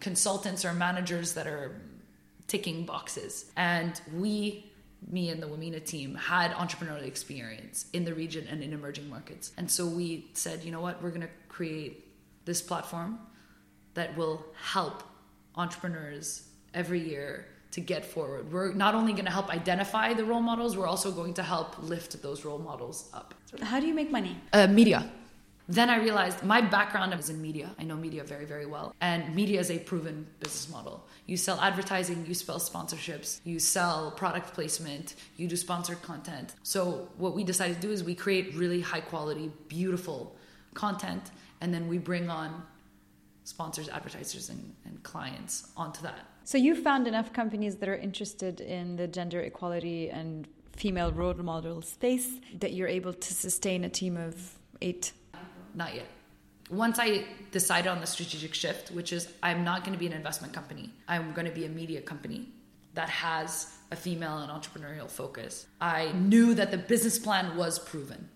consultants 0.00 0.66
or 0.66 0.74
managers 0.74 1.32
that 1.32 1.46
are 1.46 1.80
ticking 2.46 2.84
boxes. 2.84 3.46
And 3.56 3.98
we 4.14 4.71
me 5.10 5.30
and 5.30 5.42
the 5.42 5.46
Womena 5.46 5.84
team 5.84 6.14
had 6.14 6.52
entrepreneurial 6.52 7.06
experience 7.06 7.86
in 7.92 8.04
the 8.04 8.14
region 8.14 8.46
and 8.50 8.62
in 8.62 8.72
emerging 8.72 9.08
markets. 9.08 9.52
And 9.56 9.70
so 9.70 9.86
we 9.86 10.30
said, 10.34 10.62
you 10.62 10.70
know 10.70 10.80
what, 10.80 11.02
we're 11.02 11.10
going 11.10 11.22
to 11.22 11.28
create 11.48 12.06
this 12.44 12.60
platform 12.60 13.18
that 13.94 14.16
will 14.16 14.44
help 14.54 15.02
entrepreneurs 15.56 16.48
every 16.74 17.00
year 17.00 17.46
to 17.72 17.80
get 17.80 18.04
forward. 18.04 18.52
We're 18.52 18.72
not 18.74 18.94
only 18.94 19.12
going 19.12 19.24
to 19.24 19.30
help 19.30 19.48
identify 19.50 20.12
the 20.14 20.24
role 20.24 20.40
models, 20.40 20.76
we're 20.76 20.86
also 20.86 21.10
going 21.10 21.34
to 21.34 21.42
help 21.42 21.82
lift 21.82 22.20
those 22.22 22.44
role 22.44 22.58
models 22.58 23.08
up. 23.14 23.34
How 23.62 23.80
do 23.80 23.86
you 23.86 23.94
make 23.94 24.10
money? 24.10 24.36
Uh, 24.52 24.66
media. 24.66 25.10
Then 25.68 25.90
I 25.90 25.96
realized 25.96 26.42
my 26.42 26.60
background 26.60 27.14
is 27.14 27.30
in 27.30 27.40
media. 27.40 27.70
I 27.78 27.84
know 27.84 27.96
media 27.96 28.24
very, 28.24 28.44
very 28.44 28.66
well. 28.66 28.94
And 29.00 29.34
media 29.34 29.60
is 29.60 29.70
a 29.70 29.78
proven 29.78 30.26
business 30.40 30.68
model. 30.68 31.06
You 31.26 31.36
sell 31.36 31.60
advertising, 31.60 32.26
you 32.26 32.34
sell 32.34 32.58
sponsorships, 32.58 33.40
you 33.44 33.58
sell 33.58 34.10
product 34.10 34.54
placement, 34.54 35.14
you 35.36 35.46
do 35.46 35.56
sponsored 35.56 36.02
content. 36.02 36.54
So, 36.62 37.08
what 37.16 37.34
we 37.34 37.44
decided 37.44 37.76
to 37.76 37.82
do 37.82 37.92
is 37.92 38.02
we 38.02 38.14
create 38.14 38.54
really 38.54 38.80
high 38.80 39.00
quality, 39.00 39.50
beautiful 39.68 40.36
content, 40.74 41.30
and 41.60 41.72
then 41.72 41.86
we 41.86 41.98
bring 41.98 42.28
on 42.28 42.62
sponsors, 43.44 43.88
advertisers, 43.88 44.50
and, 44.50 44.74
and 44.84 45.02
clients 45.02 45.68
onto 45.76 46.02
that. 46.02 46.20
So, 46.44 46.58
you 46.58 46.74
found 46.74 47.06
enough 47.06 47.32
companies 47.32 47.76
that 47.76 47.88
are 47.88 47.96
interested 47.96 48.60
in 48.60 48.96
the 48.96 49.06
gender 49.06 49.40
equality 49.40 50.10
and 50.10 50.48
female 50.74 51.12
role 51.12 51.34
model 51.34 51.82
space 51.82 52.40
that 52.58 52.72
you're 52.72 52.88
able 52.88 53.12
to 53.12 53.34
sustain 53.34 53.84
a 53.84 53.88
team 53.88 54.16
of 54.16 54.58
eight 54.80 55.12
not 55.74 55.94
yet. 55.94 56.06
Once 56.70 56.98
I 56.98 57.24
decided 57.50 57.88
on 57.88 58.00
the 58.00 58.06
strategic 58.06 58.54
shift, 58.54 58.90
which 58.90 59.12
is 59.12 59.28
I'm 59.42 59.64
not 59.64 59.84
going 59.84 59.92
to 59.92 59.98
be 59.98 60.06
an 60.06 60.12
investment 60.12 60.52
company, 60.52 60.90
I'm 61.08 61.32
going 61.32 61.46
to 61.46 61.52
be 61.52 61.66
a 61.66 61.68
media 61.68 62.00
company 62.00 62.48
that 62.94 63.08
has 63.08 63.76
a 63.90 63.96
female 63.96 64.38
and 64.38 64.50
entrepreneurial 64.50 65.10
focus. 65.10 65.66
I 65.80 66.12
knew 66.12 66.54
that 66.54 66.70
the 66.70 66.78
business 66.78 67.18
plan 67.18 67.56
was 67.56 67.78
proven. 67.78 68.28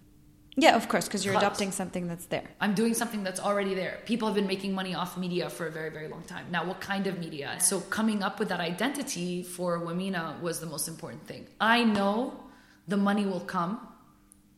Yeah, 0.58 0.74
of 0.74 0.88
course, 0.88 1.04
because 1.06 1.22
you're 1.22 1.36
adopting 1.36 1.70
something 1.70 2.08
that's 2.08 2.26
there. 2.26 2.44
I'm 2.62 2.72
doing 2.72 2.94
something 2.94 3.22
that's 3.22 3.40
already 3.40 3.74
there. 3.74 4.00
People 4.06 4.26
have 4.26 4.34
been 4.34 4.46
making 4.46 4.74
money 4.74 4.94
off 4.94 5.18
media 5.18 5.50
for 5.50 5.66
a 5.66 5.70
very, 5.70 5.90
very 5.90 6.08
long 6.08 6.22
time. 6.22 6.46
Now, 6.50 6.64
what 6.64 6.80
kind 6.80 7.06
of 7.06 7.18
media? 7.18 7.58
So, 7.60 7.80
coming 7.80 8.22
up 8.22 8.38
with 8.38 8.48
that 8.48 8.60
identity 8.60 9.42
for 9.42 9.78
Womena 9.80 10.40
was 10.40 10.58
the 10.58 10.64
most 10.66 10.88
important 10.88 11.26
thing. 11.26 11.46
I 11.60 11.84
know 11.84 12.40
the 12.88 12.96
money 12.96 13.26
will 13.26 13.40
come 13.40 13.86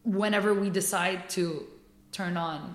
whenever 0.04 0.54
we 0.54 0.70
decide 0.70 1.28
to 1.30 1.66
turn 2.18 2.36
on 2.36 2.74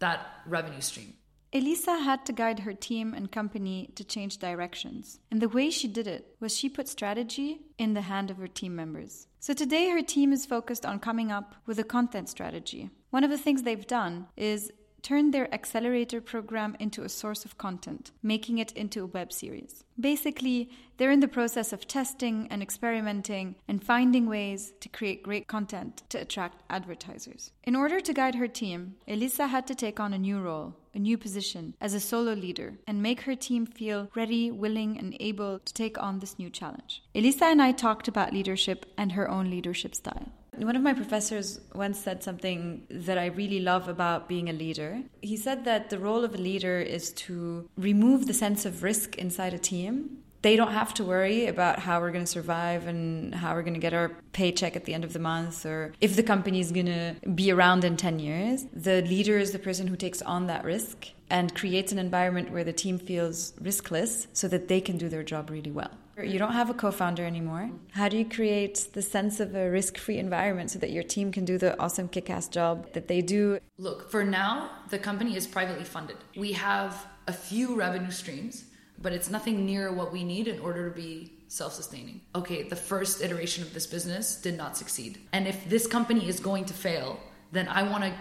that 0.00 0.20
revenue 0.44 0.80
stream. 0.80 1.14
Elisa 1.52 1.98
had 1.98 2.26
to 2.26 2.32
guide 2.32 2.60
her 2.60 2.72
team 2.72 3.14
and 3.14 3.30
company 3.30 3.90
to 3.94 4.02
change 4.02 4.38
directions. 4.38 5.20
And 5.30 5.40
the 5.40 5.48
way 5.48 5.70
she 5.70 5.86
did 5.86 6.08
it 6.08 6.34
was 6.40 6.56
she 6.56 6.68
put 6.68 6.88
strategy 6.88 7.60
in 7.78 7.94
the 7.94 8.00
hand 8.00 8.28
of 8.30 8.38
her 8.38 8.48
team 8.48 8.74
members. 8.74 9.28
So 9.38 9.54
today 9.54 9.90
her 9.90 10.02
team 10.02 10.32
is 10.32 10.46
focused 10.46 10.84
on 10.84 10.98
coming 10.98 11.30
up 11.30 11.54
with 11.64 11.78
a 11.78 11.84
content 11.84 12.28
strategy. 12.28 12.90
One 13.10 13.22
of 13.22 13.30
the 13.30 13.38
things 13.38 13.62
they've 13.62 13.86
done 13.86 14.26
is 14.36 14.72
turned 15.02 15.34
their 15.34 15.52
accelerator 15.52 16.20
program 16.20 16.76
into 16.78 17.02
a 17.02 17.08
source 17.08 17.44
of 17.44 17.58
content, 17.58 18.12
making 18.22 18.58
it 18.58 18.72
into 18.72 19.02
a 19.02 19.06
web 19.06 19.32
series. 19.32 19.84
Basically, 19.98 20.70
they're 20.96 21.10
in 21.10 21.20
the 21.20 21.28
process 21.28 21.72
of 21.72 21.86
testing 21.86 22.46
and 22.50 22.62
experimenting 22.62 23.56
and 23.66 23.82
finding 23.82 24.28
ways 24.28 24.72
to 24.80 24.88
create 24.88 25.22
great 25.22 25.48
content 25.48 26.02
to 26.08 26.18
attract 26.18 26.62
advertisers. 26.70 27.50
In 27.64 27.74
order 27.74 28.00
to 28.00 28.12
guide 28.12 28.36
her 28.36 28.48
team, 28.48 28.94
Elisa 29.08 29.48
had 29.48 29.66
to 29.66 29.74
take 29.74 29.98
on 29.98 30.12
a 30.12 30.18
new 30.18 30.40
role, 30.40 30.76
a 30.94 30.98
new 30.98 31.18
position 31.18 31.74
as 31.80 31.94
a 31.94 32.00
solo 32.00 32.32
leader, 32.32 32.74
and 32.86 33.02
make 33.02 33.22
her 33.22 33.34
team 33.34 33.66
feel 33.66 34.08
ready, 34.14 34.50
willing, 34.50 34.98
and 34.98 35.16
able 35.18 35.58
to 35.58 35.74
take 35.74 36.00
on 36.00 36.20
this 36.20 36.38
new 36.38 36.50
challenge. 36.50 37.02
Elisa 37.14 37.46
and 37.46 37.60
I 37.60 37.72
talked 37.72 38.08
about 38.08 38.32
leadership 38.32 38.86
and 38.96 39.12
her 39.12 39.28
own 39.28 39.50
leadership 39.50 39.94
style. 39.94 40.32
One 40.62 40.76
of 40.76 40.82
my 40.82 40.92
professors 40.92 41.60
once 41.74 41.98
said 41.98 42.22
something 42.22 42.86
that 42.88 43.18
I 43.18 43.26
really 43.26 43.58
love 43.60 43.88
about 43.88 44.28
being 44.28 44.48
a 44.48 44.52
leader. 44.52 45.02
He 45.20 45.36
said 45.36 45.64
that 45.64 45.90
the 45.90 45.98
role 45.98 46.22
of 46.24 46.34
a 46.34 46.38
leader 46.38 46.78
is 46.78 47.12
to 47.24 47.68
remove 47.76 48.26
the 48.26 48.34
sense 48.34 48.64
of 48.64 48.84
risk 48.84 49.16
inside 49.16 49.54
a 49.54 49.58
team. 49.58 50.18
They 50.42 50.56
don't 50.56 50.72
have 50.72 50.94
to 50.94 51.04
worry 51.04 51.46
about 51.46 51.78
how 51.78 52.00
we're 52.00 52.10
going 52.10 52.24
to 52.24 52.30
survive 52.30 52.86
and 52.86 53.34
how 53.34 53.54
we're 53.54 53.62
going 53.62 53.74
to 53.74 53.80
get 53.80 53.92
our 53.92 54.10
paycheck 54.32 54.76
at 54.76 54.84
the 54.84 54.94
end 54.94 55.04
of 55.04 55.12
the 55.12 55.18
month 55.18 55.66
or 55.66 55.92
if 56.00 56.16
the 56.16 56.22
company 56.22 56.60
is 56.60 56.72
going 56.72 56.86
to 56.86 57.14
be 57.30 57.50
around 57.52 57.84
in 57.84 57.96
10 57.96 58.18
years. 58.18 58.66
The 58.72 59.02
leader 59.02 59.38
is 59.38 59.52
the 59.52 59.58
person 59.58 59.86
who 59.86 59.96
takes 59.96 60.22
on 60.22 60.46
that 60.46 60.64
risk 60.64 61.08
and 61.30 61.54
creates 61.54 61.92
an 61.92 61.98
environment 61.98 62.50
where 62.50 62.64
the 62.64 62.72
team 62.72 62.98
feels 62.98 63.52
riskless 63.52 64.26
so 64.32 64.48
that 64.48 64.68
they 64.68 64.80
can 64.80 64.96
do 64.96 65.08
their 65.08 65.22
job 65.22 65.50
really 65.50 65.70
well. 65.70 65.90
You 66.22 66.38
don't 66.38 66.52
have 66.52 66.68
a 66.68 66.74
co 66.74 66.90
founder 66.90 67.24
anymore. 67.24 67.70
How 67.92 68.08
do 68.08 68.18
you 68.18 68.28
create 68.28 68.88
the 68.92 69.02
sense 69.02 69.40
of 69.40 69.54
a 69.54 69.70
risk 69.70 69.96
free 69.96 70.18
environment 70.18 70.70
so 70.70 70.78
that 70.78 70.90
your 70.90 71.02
team 71.02 71.32
can 71.32 71.44
do 71.44 71.58
the 71.58 71.78
awesome 71.80 72.08
kick 72.08 72.28
ass 72.28 72.48
job 72.48 72.92
that 72.92 73.08
they 73.08 73.22
do? 73.22 73.58
Look, 73.78 74.10
for 74.10 74.24
now, 74.24 74.70
the 74.90 74.98
company 74.98 75.36
is 75.36 75.46
privately 75.46 75.84
funded. 75.84 76.16
We 76.36 76.52
have 76.52 77.06
a 77.26 77.32
few 77.32 77.74
revenue 77.76 78.10
streams, 78.10 78.64
but 79.00 79.12
it's 79.12 79.30
nothing 79.30 79.64
near 79.64 79.92
what 79.92 80.12
we 80.12 80.22
need 80.24 80.48
in 80.48 80.60
order 80.60 80.88
to 80.90 80.94
be 80.94 81.32
self 81.48 81.72
sustaining. 81.72 82.20
Okay, 82.34 82.62
the 82.62 82.76
first 82.76 83.22
iteration 83.22 83.62
of 83.62 83.72
this 83.72 83.86
business 83.86 84.36
did 84.36 84.56
not 84.56 84.76
succeed. 84.76 85.18
And 85.32 85.48
if 85.48 85.68
this 85.68 85.86
company 85.86 86.28
is 86.28 86.40
going 86.40 86.66
to 86.66 86.74
fail, 86.74 87.18
then 87.52 87.68
I 87.68 87.82
want 87.84 88.04
to 88.04 88.12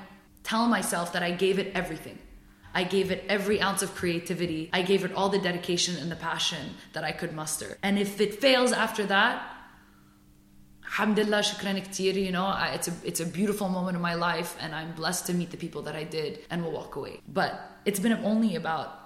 tell 0.43 0.67
myself 0.67 1.13
that 1.13 1.23
I 1.23 1.31
gave 1.31 1.59
it 1.59 1.71
everything. 1.75 2.17
I 2.73 2.83
gave 2.83 3.11
it 3.11 3.25
every 3.27 3.61
ounce 3.61 3.81
of 3.81 3.93
creativity. 3.95 4.69
I 4.73 4.81
gave 4.81 5.03
it 5.03 5.13
all 5.13 5.29
the 5.29 5.39
dedication 5.39 5.97
and 5.97 6.11
the 6.11 6.15
passion 6.15 6.75
that 6.93 7.03
I 7.03 7.11
could 7.11 7.33
muster. 7.33 7.77
And 7.83 7.99
if 7.99 8.21
it 8.21 8.35
fails 8.35 8.71
after 8.71 9.05
that, 9.07 9.47
alhamdulillah, 10.85 11.39
shukran 11.39 12.25
you 12.25 12.31
know, 12.31 12.45
I, 12.45 12.69
it's, 12.75 12.87
a, 12.87 12.93
it's 13.03 13.19
a 13.19 13.25
beautiful 13.25 13.69
moment 13.69 13.95
in 13.95 14.01
my 14.01 14.15
life 14.15 14.55
and 14.59 14.73
I'm 14.73 14.91
blessed 14.93 15.25
to 15.27 15.33
meet 15.33 15.51
the 15.51 15.57
people 15.57 15.81
that 15.83 15.95
I 15.95 16.03
did 16.03 16.39
and 16.49 16.63
will 16.63 16.71
walk 16.71 16.95
away. 16.95 17.21
But 17.27 17.59
it's 17.85 17.99
been 17.99 18.13
only 18.23 18.55
about 18.55 18.99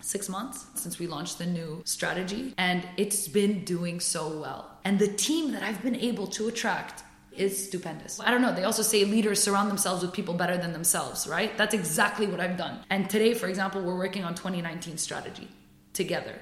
six 0.00 0.28
months 0.28 0.66
since 0.74 0.98
we 0.98 1.06
launched 1.06 1.38
the 1.38 1.46
new 1.46 1.82
strategy 1.84 2.54
and 2.58 2.86
it's 2.96 3.28
been 3.28 3.64
doing 3.64 3.98
so 3.98 4.28
well. 4.28 4.78
And 4.84 4.98
the 4.98 5.08
team 5.08 5.52
that 5.52 5.62
I've 5.62 5.82
been 5.82 5.96
able 5.96 6.26
to 6.28 6.48
attract 6.48 7.02
is 7.38 7.66
stupendous. 7.66 8.20
I 8.20 8.30
don't 8.30 8.42
know. 8.42 8.54
They 8.54 8.64
also 8.64 8.82
say 8.82 9.04
leaders 9.04 9.42
surround 9.42 9.70
themselves 9.70 10.02
with 10.02 10.12
people 10.12 10.34
better 10.34 10.56
than 10.56 10.72
themselves, 10.72 11.26
right? 11.26 11.56
That's 11.56 11.74
exactly 11.74 12.26
what 12.26 12.40
I've 12.40 12.56
done. 12.56 12.80
And 12.90 13.08
today, 13.08 13.34
for 13.34 13.46
example, 13.46 13.82
we're 13.82 13.98
working 13.98 14.24
on 14.24 14.34
2019 14.34 14.98
strategy 14.98 15.48
together. 15.92 16.34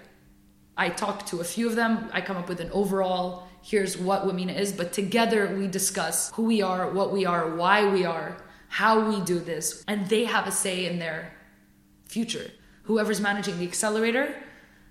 I 0.77 0.89
talk 0.89 1.27
to 1.27 1.41
a 1.41 1.45
few 1.45 1.69
of 1.69 1.77
them. 1.77 2.09
I 2.13 2.21
come 2.21 2.37
up 2.37 2.49
with 2.49 2.61
an 2.61 2.71
overall, 2.73 3.49
here's 3.63 3.97
what 3.97 4.27
Womena 4.27 4.59
is, 4.59 4.73
but 4.73 4.93
together 4.93 5.57
we 5.57 5.69
discuss 5.69 6.31
who 6.33 6.45
we 6.45 6.63
are, 6.63 6.91
what 6.91 7.13
we 7.13 7.25
are, 7.27 7.55
why 7.55 7.89
we 7.89 8.05
are, 8.05 8.37
how 8.69 9.09
we 9.09 9.21
do 9.21 9.39
this, 9.39 9.85
and 9.87 10.09
they 10.09 10.25
have 10.25 10.49
a 10.49 10.51
say 10.51 10.87
in 10.87 10.99
their 10.99 11.33
future. 12.07 12.51
Whoever's 12.85 13.21
managing 13.21 13.59
the 13.59 13.67
accelerator 13.67 14.35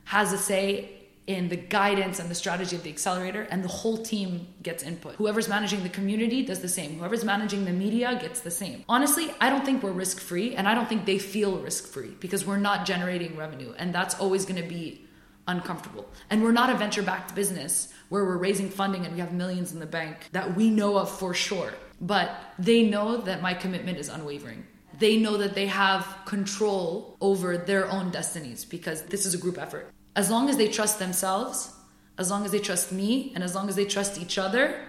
has 0.05 0.31
a 0.31 0.37
say 0.37 1.02
in 1.27 1.47
the 1.47 1.55
guidance 1.55 2.19
and 2.19 2.29
the 2.29 2.35
strategy 2.35 2.75
of 2.75 2.83
the 2.83 2.89
accelerator 2.89 3.47
and 3.49 3.63
the 3.63 3.69
whole 3.69 3.97
team 3.97 4.47
gets 4.61 4.83
input. 4.83 5.15
Whoever's 5.15 5.47
managing 5.47 5.83
the 5.83 5.89
community 5.89 6.43
does 6.45 6.59
the 6.59 6.67
same. 6.67 6.99
Whoever's 6.99 7.23
managing 7.23 7.63
the 7.63 7.71
media 7.71 8.17
gets 8.19 8.41
the 8.41 8.51
same. 8.51 8.83
Honestly 8.89 9.31
i 9.39 9.49
don't 9.49 9.65
think 9.65 9.83
we're 9.83 9.91
risk 9.91 10.19
free 10.19 10.55
and 10.55 10.67
i 10.67 10.73
don't 10.75 10.89
think 10.89 11.05
they 11.05 11.17
feel 11.17 11.57
risk 11.59 11.87
free 11.87 12.13
because 12.19 12.45
we're 12.45 12.57
not 12.57 12.85
generating 12.85 13.37
revenue 13.37 13.73
and 13.77 13.93
that's 13.93 14.15
always 14.15 14.45
going 14.45 14.61
to 14.61 14.67
be 14.67 15.05
uncomfortable. 15.47 16.09
And 16.29 16.43
we're 16.43 16.51
not 16.51 16.69
a 16.69 16.75
venture 16.75 17.03
backed 17.03 17.35
business 17.35 17.93
where 18.09 18.23
we're 18.23 18.37
raising 18.37 18.69
funding 18.69 19.05
and 19.05 19.13
we 19.13 19.19
have 19.19 19.33
millions 19.33 19.73
in 19.73 19.79
the 19.79 19.85
bank 19.85 20.29
that 20.31 20.55
we 20.55 20.69
know 20.69 20.97
of 20.97 21.09
for 21.09 21.33
sure. 21.33 21.73
But 21.99 22.31
they 22.59 22.83
know 22.83 23.17
that 23.17 23.41
my 23.41 23.53
commitment 23.53 23.97
is 23.97 24.09
unwavering. 24.09 24.65
They 24.99 25.17
know 25.17 25.37
that 25.37 25.55
they 25.55 25.67
have 25.67 26.19
control 26.25 27.17
over 27.19 27.57
their 27.57 27.89
own 27.89 28.11
destinies 28.11 28.63
because 28.63 29.03
this 29.03 29.25
is 29.25 29.33
a 29.33 29.37
group 29.37 29.57
effort 29.57 29.92
as 30.15 30.29
long 30.29 30.49
as 30.49 30.57
they 30.57 30.67
trust 30.67 30.99
themselves, 30.99 31.71
as 32.17 32.29
long 32.29 32.45
as 32.45 32.51
they 32.51 32.59
trust 32.59 32.91
me, 32.91 33.31
and 33.35 33.43
as 33.43 33.55
long 33.55 33.69
as 33.69 33.75
they 33.75 33.85
trust 33.85 34.19
each 34.21 34.37
other, 34.37 34.79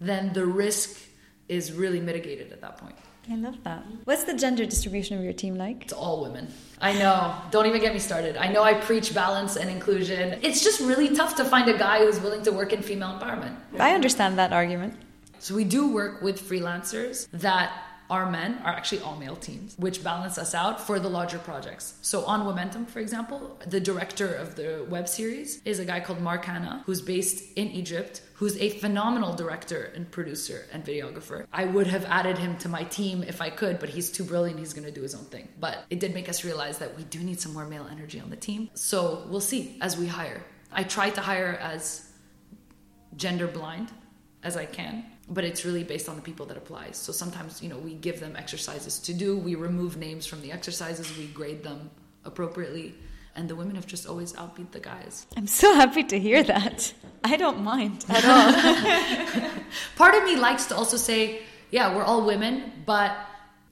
then 0.00 0.32
the 0.32 0.46
risk 0.46 0.98
is 1.48 1.72
really 1.72 2.00
mitigated 2.00 2.52
at 2.52 2.60
that 2.60 2.76
point. 2.78 2.96
I 3.30 3.36
love 3.36 3.62
that. 3.64 3.84
What's 4.04 4.24
the 4.24 4.34
gender 4.34 4.64
distribution 4.64 5.18
of 5.18 5.22
your 5.22 5.34
team 5.34 5.54
like? 5.54 5.82
It's 5.82 5.92
all 5.92 6.22
women. 6.22 6.48
I 6.80 6.94
know. 6.94 7.34
Don't 7.50 7.66
even 7.66 7.80
get 7.80 7.92
me 7.92 7.98
started. 7.98 8.36
I 8.36 8.48
know 8.48 8.62
I 8.62 8.74
preach 8.74 9.14
balance 9.14 9.56
and 9.56 9.68
inclusion. 9.68 10.38
It's 10.42 10.64
just 10.64 10.80
really 10.80 11.14
tough 11.14 11.36
to 11.36 11.44
find 11.44 11.68
a 11.68 11.76
guy 11.76 11.98
who's 11.98 12.18
willing 12.18 12.42
to 12.44 12.52
work 12.52 12.72
in 12.72 12.82
female 12.82 13.18
empowerment. 13.18 13.56
I 13.78 13.94
understand 13.94 14.38
that 14.38 14.52
argument. 14.52 14.94
So 15.38 15.54
we 15.54 15.64
do 15.64 15.92
work 15.92 16.22
with 16.22 16.40
freelancers 16.40 17.28
that 17.32 17.72
our 18.10 18.30
men 18.30 18.58
are 18.64 18.72
actually 18.72 19.00
all 19.02 19.16
male 19.16 19.36
teams, 19.36 19.76
which 19.78 20.02
balance 20.02 20.36
us 20.36 20.54
out 20.54 20.80
for 20.80 20.98
the 20.98 21.08
larger 21.08 21.38
projects. 21.38 21.94
So 22.02 22.24
on 22.24 22.40
Momentum, 22.40 22.86
for 22.86 22.98
example, 22.98 23.58
the 23.66 23.80
director 23.80 24.34
of 24.34 24.56
the 24.56 24.84
web 24.88 25.08
series 25.08 25.62
is 25.64 25.78
a 25.78 25.84
guy 25.84 26.00
called 26.00 26.20
Mark 26.20 26.44
Hanna, 26.44 26.82
who's 26.86 27.00
based 27.00 27.56
in 27.56 27.68
Egypt, 27.68 28.22
who's 28.34 28.56
a 28.58 28.70
phenomenal 28.70 29.34
director 29.34 29.92
and 29.94 30.10
producer 30.10 30.66
and 30.72 30.84
videographer. 30.84 31.46
I 31.52 31.64
would 31.66 31.86
have 31.86 32.04
added 32.06 32.38
him 32.38 32.56
to 32.58 32.68
my 32.68 32.84
team 32.84 33.22
if 33.22 33.40
I 33.40 33.50
could, 33.50 33.78
but 33.78 33.88
he's 33.88 34.10
too 34.10 34.24
brilliant. 34.24 34.58
He's 34.58 34.72
going 34.72 34.86
to 34.86 34.92
do 34.92 35.02
his 35.02 35.14
own 35.14 35.24
thing. 35.24 35.48
But 35.58 35.84
it 35.90 36.00
did 36.00 36.12
make 36.14 36.28
us 36.28 36.44
realize 36.44 36.78
that 36.78 36.96
we 36.96 37.04
do 37.04 37.20
need 37.20 37.40
some 37.40 37.52
more 37.52 37.66
male 37.66 37.86
energy 37.90 38.18
on 38.18 38.30
the 38.30 38.36
team. 38.36 38.70
So 38.74 39.24
we'll 39.28 39.40
see 39.40 39.76
as 39.80 39.96
we 39.96 40.06
hire. 40.06 40.42
I 40.72 40.82
try 40.84 41.10
to 41.10 41.20
hire 41.20 41.58
as 41.60 42.10
gender 43.16 43.46
blind 43.46 43.90
as 44.42 44.56
I 44.56 44.64
can 44.64 45.04
but 45.30 45.44
it's 45.44 45.64
really 45.64 45.84
based 45.84 46.08
on 46.08 46.16
the 46.16 46.22
people 46.22 46.44
that 46.46 46.56
applies. 46.56 46.96
So 46.96 47.12
sometimes, 47.12 47.62
you 47.62 47.68
know, 47.68 47.78
we 47.78 47.94
give 47.94 48.20
them 48.20 48.34
exercises 48.36 48.98
to 49.00 49.14
do, 49.14 49.38
we 49.38 49.54
remove 49.54 49.96
names 49.96 50.26
from 50.26 50.42
the 50.42 50.52
exercises, 50.52 51.16
we 51.16 51.26
grade 51.28 51.62
them 51.62 51.90
appropriately, 52.24 52.94
and 53.36 53.48
the 53.48 53.54
women 53.54 53.76
have 53.76 53.86
just 53.86 54.06
always 54.06 54.32
outbeat 54.34 54.72
the 54.72 54.80
guys. 54.80 55.26
I'm 55.36 55.46
so 55.46 55.72
happy 55.74 56.02
to 56.04 56.18
hear 56.18 56.42
that. 56.42 56.92
I 57.22 57.36
don't 57.36 57.60
mind 57.62 58.04
at 58.08 58.24
all. 58.24 59.50
Part 59.96 60.14
of 60.16 60.24
me 60.24 60.36
likes 60.36 60.66
to 60.66 60.76
also 60.76 60.96
say, 60.96 61.42
yeah, 61.70 61.94
we're 61.94 62.04
all 62.04 62.26
women, 62.26 62.72
but 62.84 63.16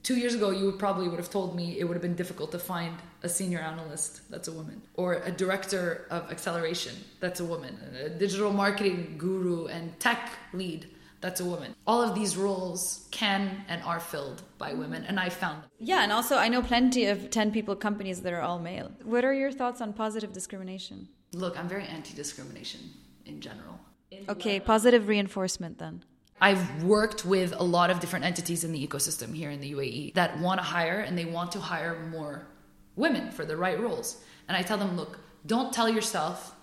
Two 0.01 0.15
years 0.15 0.33
ago, 0.33 0.49
you 0.49 0.65
would 0.65 0.79
probably 0.79 1.09
would 1.09 1.19
have 1.19 1.29
told 1.29 1.55
me 1.55 1.77
it 1.77 1.83
would 1.83 1.93
have 1.93 2.01
been 2.01 2.15
difficult 2.15 2.51
to 2.53 2.57
find 2.57 2.95
a 3.21 3.27
senior 3.29 3.59
analyst 3.59 4.21
that's 4.31 4.47
a 4.47 4.51
woman, 4.51 4.81
or 4.95 5.15
a 5.15 5.31
director 5.31 6.07
of 6.09 6.31
acceleration 6.31 6.95
that's 7.19 7.41
a 7.41 7.45
woman, 7.45 7.77
a 8.01 8.09
digital 8.09 8.53
marketing 8.53 9.15
guru 9.17 9.67
and 9.67 9.99
tech 9.99 10.31
lead 10.53 10.87
that's 11.21 11.41
a 11.41 11.45
woman. 11.45 11.75
All 11.85 12.01
of 12.01 12.15
these 12.15 12.37
roles 12.37 13.07
can 13.11 13.65
and 13.67 13.83
are 13.83 13.99
filled 13.99 14.41
by 14.57 14.73
women, 14.73 15.03
and 15.05 15.19
I 15.19 15.29
found 15.29 15.63
them. 15.63 15.69
Yeah, 15.79 16.03
and 16.03 16.11
also 16.11 16.37
I 16.37 16.47
know 16.47 16.61
plenty 16.61 17.05
of 17.05 17.29
10 17.29 17.51
people 17.51 17.75
companies 17.75 18.21
that 18.21 18.33
are 18.33 18.41
all 18.41 18.59
male. 18.59 18.91
What 19.03 19.25
are 19.25 19.33
your 19.33 19.51
thoughts 19.51 19.81
on 19.81 19.93
positive 19.93 20.31
discrimination? 20.33 21.09
Look, 21.33 21.59
I'm 21.59 21.67
very 21.67 21.85
anti 21.85 22.13
discrimination 22.13 22.81
in 23.25 23.41
general. 23.41 23.79
Okay, 24.27 24.59
positive 24.59 25.07
reinforcement 25.07 25.77
then. 25.77 26.03
I've 26.41 26.83
worked 26.83 27.25
with 27.25 27.53
a 27.57 27.63
lot 27.63 27.89
of 27.89 27.99
different 27.99 28.25
entities 28.25 28.63
in 28.63 28.71
the 28.71 28.87
ecosystem 28.87 29.35
here 29.35 29.51
in 29.51 29.59
the 29.59 29.73
UAE 29.73 30.13
that 30.13 30.39
want 30.39 30.59
to 30.59 30.63
hire 30.63 31.01
and 31.01 31.17
they 31.17 31.25
want 31.25 31.51
to 31.51 31.59
hire 31.59 32.07
more 32.11 32.47
women 32.95 33.29
for 33.31 33.45
the 33.45 33.57
right 33.57 33.79
roles. 33.79 34.23
And 34.47 34.55
I 34.55 34.61
tell 34.61 34.77
them, 34.77 34.95
look, 34.95 35.19
don't 35.45 35.73
tell 35.73 35.89
yourself, 35.89 36.55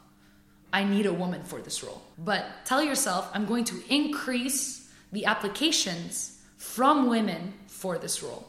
I 0.77 0.85
need 0.85 1.07
a 1.07 1.13
woman 1.23 1.43
for 1.43 1.59
this 1.63 1.83
role. 1.83 2.03
But 2.19 2.45
tell 2.67 2.83
yourself, 2.83 3.31
I'm 3.33 3.47
going 3.47 3.65
to 3.73 3.77
increase 3.89 4.93
the 5.11 5.25
applications 5.25 6.43
from 6.59 7.09
women 7.09 7.55
for 7.67 7.97
this 7.97 8.23
role. 8.23 8.47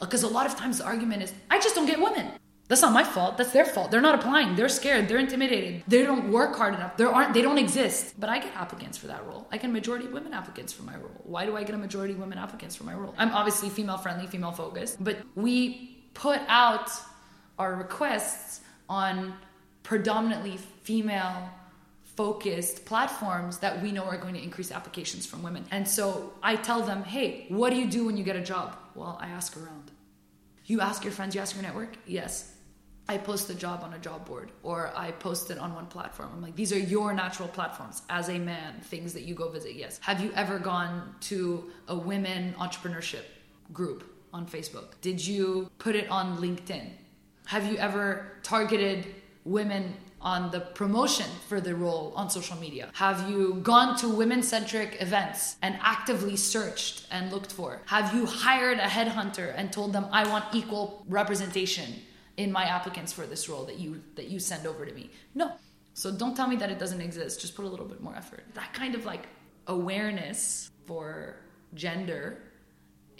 Because 0.00 0.24
a 0.24 0.32
lot 0.38 0.46
of 0.46 0.56
times 0.56 0.78
the 0.78 0.84
argument 0.84 1.22
is, 1.22 1.32
I 1.48 1.60
just 1.60 1.76
don't 1.76 1.86
get 1.86 2.00
women. 2.00 2.26
That's 2.66 2.82
not 2.82 2.92
my 2.92 3.04
fault. 3.04 3.38
That's 3.38 3.52
their 3.52 3.64
fault. 3.64 3.92
They're 3.92 4.00
not 4.08 4.16
applying. 4.16 4.56
They're 4.56 4.68
scared. 4.68 5.06
They're 5.06 5.24
intimidated. 5.28 5.84
They 5.86 6.02
don't 6.02 6.32
work 6.32 6.56
hard 6.56 6.74
enough. 6.74 6.96
There 6.96 7.08
aren't. 7.08 7.32
They 7.34 7.42
don't 7.42 7.56
exist. 7.66 8.18
But 8.18 8.28
I 8.28 8.40
get 8.40 8.52
applicants 8.56 8.98
for 8.98 9.06
that 9.06 9.24
role. 9.24 9.46
I 9.52 9.58
get 9.58 9.70
majority 9.70 10.08
women 10.08 10.34
applicants 10.34 10.72
for 10.72 10.82
my 10.82 10.96
role. 10.96 11.20
Why 11.22 11.46
do 11.46 11.56
I 11.56 11.62
get 11.62 11.74
a 11.76 11.78
majority 11.78 12.14
women 12.14 12.36
applicants 12.36 12.74
for 12.74 12.82
my 12.82 12.94
role? 12.94 13.14
I'm 13.16 13.30
obviously 13.30 13.68
female 13.70 13.96
friendly, 13.96 14.26
female 14.26 14.52
focused, 14.52 15.02
but 15.02 15.18
we 15.36 15.98
put 16.14 16.40
out 16.48 16.90
our 17.60 17.76
requests 17.76 18.60
on 18.88 19.34
predominantly 19.88 20.58
female 20.82 21.48
focused 22.14 22.84
platforms 22.84 23.60
that 23.60 23.82
we 23.82 23.90
know 23.90 24.04
are 24.04 24.18
going 24.18 24.34
to 24.34 24.42
increase 24.42 24.70
applications 24.70 25.24
from 25.24 25.42
women. 25.42 25.64
And 25.70 25.88
so 25.88 26.34
I 26.42 26.56
tell 26.56 26.82
them, 26.82 27.02
hey, 27.04 27.46
what 27.48 27.70
do 27.70 27.76
you 27.76 27.88
do 27.88 28.04
when 28.04 28.18
you 28.18 28.22
get 28.22 28.36
a 28.36 28.42
job? 28.42 28.76
Well, 28.94 29.18
I 29.18 29.28
ask 29.28 29.56
around. 29.56 29.90
You 30.66 30.82
ask 30.82 31.04
your 31.04 31.12
friends, 31.14 31.34
you 31.34 31.40
ask 31.40 31.54
your 31.54 31.62
network? 31.62 31.96
Yes. 32.06 32.52
I 33.08 33.16
post 33.16 33.48
a 33.48 33.54
job 33.54 33.82
on 33.82 33.94
a 33.94 33.98
job 33.98 34.26
board 34.26 34.52
or 34.62 34.92
I 34.94 35.12
post 35.12 35.50
it 35.50 35.56
on 35.56 35.74
one 35.74 35.86
platform. 35.86 36.28
I'm 36.34 36.42
like, 36.42 36.54
these 36.54 36.74
are 36.74 36.78
your 36.78 37.14
natural 37.14 37.48
platforms 37.48 38.02
as 38.10 38.28
a 38.28 38.38
man, 38.38 38.80
things 38.82 39.14
that 39.14 39.22
you 39.22 39.34
go 39.34 39.48
visit. 39.48 39.74
Yes. 39.74 39.98
Have 40.02 40.20
you 40.22 40.30
ever 40.34 40.58
gone 40.58 41.14
to 41.32 41.70
a 41.86 41.96
women 41.96 42.54
entrepreneurship 42.58 43.24
group 43.72 44.04
on 44.34 44.46
Facebook? 44.46 45.00
Did 45.00 45.26
you 45.26 45.70
put 45.78 45.96
it 45.96 46.10
on 46.10 46.36
LinkedIn? 46.36 46.90
Have 47.46 47.64
you 47.64 47.78
ever 47.78 48.32
targeted 48.42 49.06
women 49.48 49.94
on 50.20 50.50
the 50.50 50.60
promotion 50.60 51.26
for 51.48 51.60
the 51.60 51.74
role 51.74 52.12
on 52.16 52.28
social 52.28 52.56
media? 52.56 52.90
Have 52.94 53.30
you 53.30 53.54
gone 53.62 53.96
to 53.98 54.08
women 54.08 54.42
centric 54.42 55.00
events 55.00 55.56
and 55.62 55.78
actively 55.80 56.36
searched 56.36 57.06
and 57.10 57.32
looked 57.32 57.52
for? 57.52 57.80
Have 57.86 58.14
you 58.14 58.26
hired 58.26 58.78
a 58.78 58.82
headhunter 58.96 59.54
and 59.56 59.72
told 59.72 59.92
them, 59.92 60.06
I 60.12 60.28
want 60.28 60.44
equal 60.54 61.04
representation? 61.08 61.94
in 62.38 62.52
my 62.52 62.64
applicants 62.64 63.12
for 63.12 63.26
this 63.26 63.48
role 63.48 63.64
that 63.64 63.78
you 63.78 64.00
that 64.14 64.28
you 64.28 64.38
send 64.38 64.66
over 64.66 64.86
to 64.86 64.94
me. 64.94 65.10
No. 65.34 65.52
So 65.92 66.12
don't 66.12 66.36
tell 66.36 66.46
me 66.46 66.56
that 66.56 66.70
it 66.70 66.78
doesn't 66.78 67.00
exist. 67.00 67.40
Just 67.40 67.54
put 67.56 67.64
a 67.64 67.68
little 67.68 67.84
bit 67.84 68.00
more 68.00 68.14
effort. 68.14 68.44
That 68.54 68.72
kind 68.72 68.94
of 68.94 69.04
like 69.04 69.26
awareness 69.66 70.70
for 70.86 71.36
gender, 71.74 72.38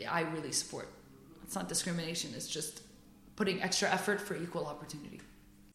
I 0.09 0.21
really 0.21 0.53
support. 0.53 0.88
It's 1.43 1.57
not 1.57 1.69
discrimination. 1.69 2.31
It's 2.37 2.47
just 2.47 2.83
putting 3.35 3.61
extra 3.61 3.91
effort 3.91 4.21
for 4.21 4.37
equal 4.37 4.67
opportunity. 4.67 5.21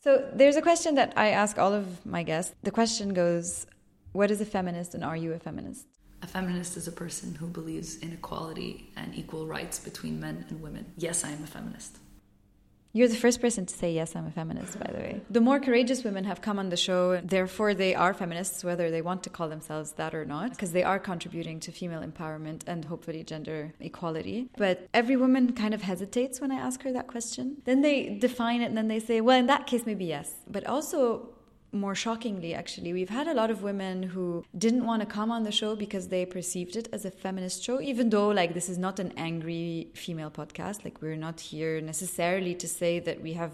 So 0.03 0.29
there's 0.33 0.57
a 0.57 0.61
question 0.61 0.95
that 0.95 1.13
I 1.15 1.29
ask 1.29 1.57
all 1.57 1.71
of 1.71 2.05
my 2.05 2.23
guests. 2.23 2.53
The 2.63 2.71
question 2.71 3.13
goes, 3.13 3.65
what 4.11 4.31
is 4.31 4.41
a 4.41 4.45
feminist 4.45 4.95
and 4.95 5.01
are 5.01 5.15
you 5.15 5.31
a 5.31 5.39
feminist? 5.39 5.87
A 6.21 6.27
feminist 6.27 6.75
is 6.75 6.89
a 6.89 6.91
person 6.91 7.35
who 7.35 7.47
believes 7.47 7.99
in 7.99 8.11
equality 8.11 8.91
and 8.97 9.15
equal 9.15 9.47
rights 9.47 9.79
between 9.79 10.19
men 10.19 10.45
and 10.49 10.61
women. 10.61 10.91
Yes, 10.97 11.23
I 11.23 11.29
am 11.29 11.41
a 11.41 11.47
feminist. 11.47 11.99
You're 12.95 13.07
the 13.07 13.15
first 13.15 13.41
person 13.41 13.65
to 13.65 13.73
say, 13.73 13.91
yes, 13.91 14.15
I'm 14.15 14.27
a 14.27 14.31
feminist, 14.31 14.79
by 14.79 14.91
the 14.91 14.99
way. 14.99 15.21
The 15.31 15.41
more 15.41 15.59
courageous 15.59 16.03
women 16.03 16.25
have 16.25 16.41
come 16.41 16.59
on 16.59 16.69
the 16.69 16.77
show, 16.77 17.19
therefore 17.21 17.73
they 17.73 17.95
are 17.95 18.13
feminists, 18.13 18.63
whether 18.63 18.91
they 18.91 19.01
want 19.01 19.23
to 19.23 19.31
call 19.31 19.49
themselves 19.49 19.93
that 19.93 20.13
or 20.13 20.25
not, 20.25 20.51
because 20.51 20.73
they 20.73 20.83
are 20.83 20.99
contributing 20.99 21.59
to 21.61 21.71
female 21.71 22.01
empowerment 22.01 22.61
and 22.67 22.85
hopefully 22.85 23.23
gender 23.23 23.73
equality. 23.79 24.47
But 24.57 24.87
every 24.93 25.17
woman 25.17 25.53
kind 25.53 25.73
of 25.73 25.81
hesitates 25.81 26.39
when 26.39 26.51
I 26.51 26.57
ask 26.57 26.83
her 26.83 26.91
that 26.91 27.07
question. 27.07 27.57
Then 27.65 27.81
they 27.81 28.19
define 28.19 28.61
it 28.61 28.65
and 28.65 28.77
then 28.77 28.89
they 28.89 28.99
say, 28.99 29.21
well, 29.21 29.39
in 29.39 29.47
that 29.47 29.65
case, 29.65 29.87
maybe 29.87 30.05
yes. 30.05 30.31
But 30.47 30.67
also, 30.67 31.29
more 31.73 31.95
shockingly, 31.95 32.53
actually, 32.53 32.93
we've 32.93 33.09
had 33.09 33.27
a 33.27 33.33
lot 33.33 33.49
of 33.49 33.63
women 33.63 34.03
who 34.03 34.45
didn't 34.57 34.85
want 34.85 35.01
to 35.01 35.05
come 35.05 35.31
on 35.31 35.43
the 35.43 35.51
show 35.51 35.75
because 35.75 36.07
they 36.07 36.25
perceived 36.25 36.75
it 36.75 36.87
as 36.93 37.03
a 37.03 37.11
feminist 37.11 37.63
show, 37.63 37.81
even 37.81 38.09
though, 38.09 38.29
like, 38.29 38.53
this 38.53 38.69
is 38.69 38.77
not 38.77 38.99
an 38.99 39.11
angry 39.17 39.89
female 39.95 40.29
podcast. 40.29 40.83
Like, 40.83 41.01
we're 41.01 41.15
not 41.15 41.39
here 41.39 41.81
necessarily 41.81 42.53
to 42.55 42.67
say 42.67 42.99
that 42.99 43.21
we 43.21 43.33
have 43.33 43.51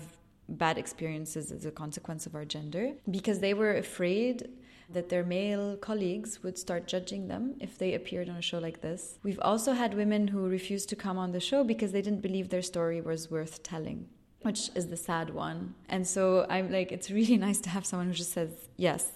bad 0.49 0.77
experiences 0.77 1.51
as 1.51 1.65
a 1.65 1.71
consequence 1.71 2.25
of 2.25 2.35
our 2.35 2.45
gender, 2.45 2.91
because 3.09 3.39
they 3.39 3.53
were 3.53 3.75
afraid 3.75 4.49
that 4.91 5.09
their 5.09 5.23
male 5.23 5.77
colleagues 5.77 6.41
would 6.41 6.57
start 6.57 6.87
judging 6.87 7.27
them 7.27 7.55
if 7.59 7.77
they 7.77 7.93
appeared 7.93 8.27
on 8.27 8.35
a 8.37 8.41
show 8.41 8.57
like 8.57 8.81
this. 8.81 9.19
We've 9.23 9.39
also 9.41 9.73
had 9.73 9.93
women 9.93 10.29
who 10.29 10.47
refused 10.47 10.89
to 10.89 10.95
come 10.95 11.17
on 11.17 11.31
the 11.31 11.39
show 11.39 11.63
because 11.63 11.91
they 11.91 12.01
didn't 12.01 12.21
believe 12.21 12.49
their 12.49 12.63
story 12.63 12.99
was 12.99 13.29
worth 13.29 13.61
telling 13.61 14.09
which 14.41 14.69
is 14.75 14.87
the 14.87 14.97
sad 14.97 15.33
one. 15.33 15.75
And 15.89 16.07
so 16.07 16.45
I'm 16.49 16.71
like, 16.71 16.91
it's 16.91 17.11
really 17.11 17.37
nice 17.47 17.59
to 17.61 17.69
have 17.69 17.85
someone 17.85 18.07
who 18.07 18.13
just 18.13 18.31
says, 18.31 18.51
yes, 18.77 19.09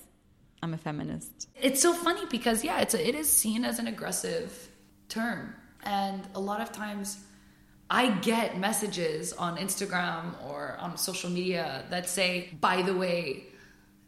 I'm 0.61 0.73
a 0.73 0.77
feminist. 0.77 1.49
It's 1.61 1.81
so 1.81 1.93
funny 1.93 2.25
because, 2.29 2.63
yeah, 2.63 2.79
it's 2.81 2.93
a, 2.93 3.07
it 3.07 3.15
is 3.15 3.29
seen 3.29 3.65
as 3.65 3.79
an 3.79 3.87
aggressive 3.87 4.69
term. 5.09 5.55
And 5.83 6.21
a 6.35 6.39
lot 6.39 6.61
of 6.61 6.71
times 6.71 7.19
I 7.89 8.09
get 8.09 8.57
messages 8.57 9.33
on 9.33 9.57
Instagram 9.57 10.33
or 10.45 10.77
on 10.79 10.97
social 10.97 11.29
media 11.29 11.85
that 11.89 12.07
say, 12.09 12.49
by 12.59 12.81
the 12.81 12.95
way, 12.95 13.43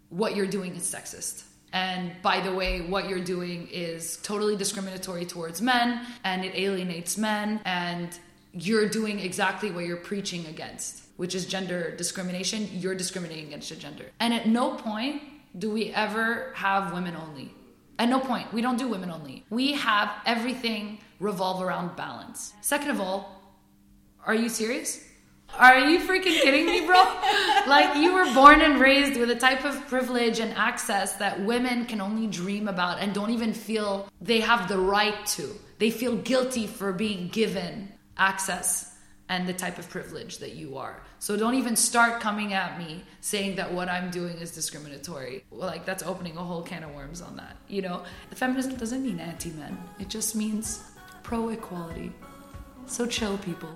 what 0.10 0.36
you're 0.36 0.48
doing 0.48 0.76
is 0.76 0.84
sexist. 0.84 1.44
And 1.74 2.14
by 2.22 2.40
the 2.40 2.54
way, 2.54 2.82
what 2.82 3.10
you're 3.10 3.24
doing 3.24 3.68
is 3.70 4.18
totally 4.24 4.56
discriminatory 4.56 5.26
towards 5.26 5.62
men 5.62 6.06
and 6.24 6.46
it 6.46 6.56
alienates 6.56 7.18
men 7.18 7.60
and 7.66 8.18
you're 8.56 8.90
doing 8.90 9.20
exactly 9.20 9.70
what 9.70 9.86
you're 9.86 9.98
preaching 9.98 10.46
against 10.48 11.06
which 11.18 11.34
is 11.34 11.46
gender 11.46 11.96
discrimination, 11.96 12.70
you're 12.74 12.96
discriminating 12.96 13.48
against 13.48 13.70
your 13.70 13.80
gender. 13.80 14.06
And 14.20 14.34
at 14.34 14.48
no 14.48 14.76
point 14.76 15.22
do 15.58 15.72
we 15.72 15.92
ever 15.94 16.52
have 16.56 16.94
women 16.94 17.16
only. 17.16 17.54
At 17.98 18.10
no 18.10 18.20
point. 18.20 18.52
We 18.52 18.62
don't 18.62 18.78
do 18.78 18.90
women 18.90 19.10
only. 19.10 19.46
We 19.50 19.74
have 19.74 20.12
everything 20.26 21.00
revolve 21.20 21.62
around 21.62 21.96
balance. 21.96 22.54
Second 22.62 22.90
of 22.90 23.00
all, 23.00 23.42
are 24.26 24.36
you 24.36 24.50
serious? 24.50 25.02
Are 25.58 25.80
you 25.80 26.00
freaking 26.00 26.42
kidding 26.42 26.66
me, 26.66 26.86
bro? 26.86 26.96
like, 27.68 27.96
you 27.96 28.14
were 28.14 28.26
born 28.34 28.62
and 28.62 28.82
raised 28.82 29.18
with 29.18 29.30
a 29.30 29.36
type 29.36 29.64
of 29.64 29.88
privilege 29.88 30.42
and 30.42 30.52
access 30.56 31.14
that 31.14 31.40
women 31.46 31.86
can 31.86 32.02
only 32.02 32.28
dream 32.28 32.68
about 32.68 33.00
and 33.00 33.14
don't 33.14 33.30
even 33.30 33.54
feel 33.54 34.10
they 34.20 34.42
have 34.42 34.68
the 34.68 34.78
right 34.78 35.26
to. 35.28 35.50
They 35.78 35.92
feel 35.92 36.18
guilty 36.18 36.68
for 36.68 36.92
being 36.92 37.30
given 37.30 37.95
access 38.18 38.96
and 39.28 39.48
the 39.48 39.54
type 39.54 39.80
of 39.80 39.90
privilege 39.90 40.38
that 40.38 40.54
you 40.54 40.78
are. 40.78 41.02
So 41.20 41.36
don't 41.36 41.56
even 41.56 41.76
start 41.76 42.22
coming 42.22 42.54
at 42.54 42.78
me 42.78 43.04
saying 43.22 43.56
that 43.56 43.74
what 43.74 43.90
I'm 43.90 44.12
doing 44.12 44.38
is 44.38 44.52
discriminatory. 44.52 45.44
Well, 45.50 45.68
like 45.68 45.86
that's 45.86 46.04
opening 46.04 46.38
a 46.38 46.44
whole 46.44 46.62
can 46.62 46.84
of 46.84 46.94
worms 46.94 47.22
on 47.22 47.36
that. 47.38 47.56
You 47.68 47.82
know, 47.82 48.04
feminism 48.32 48.76
doesn't 48.76 49.04
mean 49.04 49.20
anti-men. 49.20 49.78
It 50.00 50.10
just 50.10 50.36
means 50.36 50.84
pro-equality. 51.24 52.12
So 52.86 53.08
chill, 53.08 53.38
people. 53.40 53.70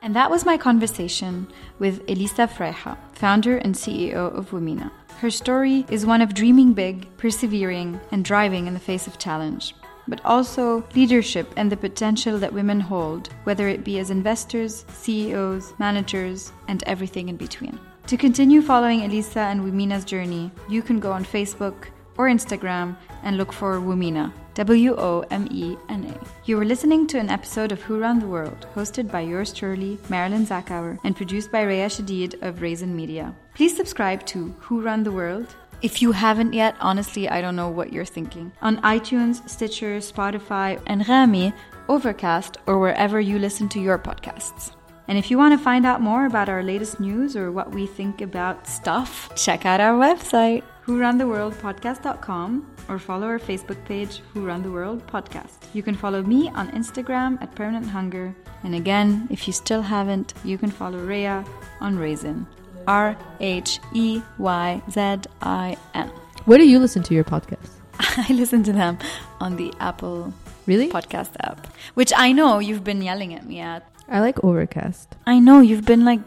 And 0.00 0.16
that 0.16 0.30
was 0.30 0.46
my 0.46 0.56
conversation 0.56 1.48
with 1.78 2.08
Elisa 2.08 2.46
Freiha, 2.46 2.96
founder 3.12 3.58
and 3.58 3.74
CEO 3.74 4.32
of 4.34 4.52
Womena. 4.52 4.90
Her 5.18 5.30
story 5.30 5.84
is 5.90 6.06
one 6.06 6.22
of 6.22 6.32
dreaming 6.32 6.72
big, 6.72 7.14
persevering, 7.18 8.00
and 8.12 8.24
driving 8.24 8.68
in 8.68 8.74
the 8.74 8.80
face 8.80 9.06
of 9.06 9.18
challenge 9.18 9.74
but 10.08 10.24
also 10.24 10.84
leadership 10.94 11.52
and 11.56 11.70
the 11.70 11.76
potential 11.76 12.38
that 12.38 12.52
women 12.52 12.80
hold, 12.80 13.28
whether 13.44 13.68
it 13.68 13.84
be 13.84 13.98
as 13.98 14.10
investors, 14.10 14.84
CEOs, 14.88 15.74
managers, 15.78 16.52
and 16.66 16.82
everything 16.84 17.28
in 17.28 17.36
between. 17.36 17.78
To 18.06 18.16
continue 18.16 18.62
following 18.62 19.02
Elisa 19.02 19.40
and 19.40 19.60
Womena's 19.60 20.04
journey, 20.04 20.50
you 20.68 20.80
can 20.80 20.98
go 20.98 21.12
on 21.12 21.24
Facebook 21.24 21.88
or 22.16 22.26
Instagram 22.28 22.96
and 23.22 23.36
look 23.36 23.52
for 23.52 23.76
Womena, 23.76 24.32
W 24.54 24.96
O 24.98 25.24
M 25.30 25.46
E 25.50 25.76
N 25.88 26.04
A. 26.04 26.26
You 26.46 26.56
were 26.56 26.64
listening 26.64 27.06
to 27.08 27.18
an 27.18 27.30
episode 27.30 27.70
of 27.70 27.80
Who 27.82 28.00
Run 28.00 28.18
the 28.18 28.26
World, 28.26 28.66
hosted 28.74 29.10
by 29.10 29.20
yours 29.20 29.52
truly, 29.52 29.98
Marilyn 30.08 30.46
Zakhour, 30.46 30.98
and 31.04 31.16
produced 31.16 31.52
by 31.52 31.62
Rhea 31.62 31.86
Shadid 31.86 32.42
of 32.42 32.60
Raisin 32.60 32.96
Media. 32.96 33.34
Please 33.54 33.76
subscribe 33.76 34.26
to 34.26 34.54
Who 34.60 34.80
Run 34.80 35.04
the 35.04 35.12
World 35.12 35.54
If 35.80 36.02
you 36.02 36.10
haven't 36.10 36.54
yet, 36.54 36.74
honestly, 36.80 37.28
I 37.28 37.40
don't 37.40 37.54
know 37.54 37.68
what 37.68 37.92
you're 37.92 38.04
thinking. 38.04 38.50
On 38.62 38.78
iTunes, 38.82 39.48
Stitcher, 39.48 39.98
Spotify, 39.98 40.82
Anghami, 40.86 41.52
Overcast, 41.88 42.56
or 42.66 42.80
wherever 42.80 43.20
you 43.20 43.38
listen 43.38 43.68
to 43.70 43.80
your 43.80 43.96
podcasts. 43.96 44.72
And 45.06 45.16
if 45.16 45.30
you 45.30 45.38
want 45.38 45.56
to 45.56 45.64
find 45.64 45.86
out 45.86 46.02
more 46.02 46.26
about 46.26 46.48
our 46.48 46.64
latest 46.64 46.98
news 46.98 47.36
or 47.36 47.52
what 47.52 47.72
we 47.72 47.86
think 47.86 48.20
about 48.20 48.66
stuff, 48.66 49.30
check 49.36 49.64
out 49.64 49.80
our 49.80 49.96
website, 49.96 50.64
whoruntheworldpodcast.com, 50.86 52.76
or 52.88 52.98
follow 52.98 53.26
our 53.28 53.38
Facebook 53.38 53.82
page, 53.84 54.20
Who 54.34 54.44
Run 54.44 54.62
the 54.62 54.72
World 54.72 55.06
Podcast. 55.06 55.64
You 55.74 55.84
can 55.84 55.94
follow 55.94 56.22
me 56.22 56.50
on 56.50 56.72
Instagram 56.72 57.40
at 57.40 57.54
Permanent 57.54 57.86
Hunger. 57.86 58.34
And 58.64 58.74
again, 58.74 59.28
if 59.30 59.46
you 59.46 59.52
still 59.52 59.82
haven't, 59.82 60.34
you 60.44 60.58
can 60.58 60.72
follow 60.72 60.98
Rhea 60.98 61.44
on 61.80 61.96
Raisin. 61.96 62.46
R 62.88 63.16
H 63.40 63.78
E 63.94 64.22
Y 64.38 64.82
Z 64.90 65.00
I 65.42 65.76
N. 65.94 66.08
Where 66.46 66.58
do 66.58 66.66
you 66.66 66.78
listen 66.80 67.02
to 67.04 67.14
your 67.14 67.24
podcast? 67.24 67.68
I 68.00 68.32
listen 68.32 68.62
to 68.64 68.72
them 68.72 68.98
on 69.40 69.56
the 69.56 69.72
Apple 69.78 70.32
Really? 70.66 70.88
podcast 70.88 71.30
app, 71.40 71.66
which 71.94 72.12
I 72.16 72.32
know 72.32 72.58
you've 72.58 72.84
been 72.84 73.02
yelling 73.02 73.34
at 73.34 73.44
me 73.46 73.60
at. 73.60 73.84
I 74.08 74.20
like 74.20 74.42
Overcast. 74.42 75.16
I 75.26 75.38
know 75.38 75.60
you've 75.60 75.84
been 75.84 76.04
like 76.04 76.20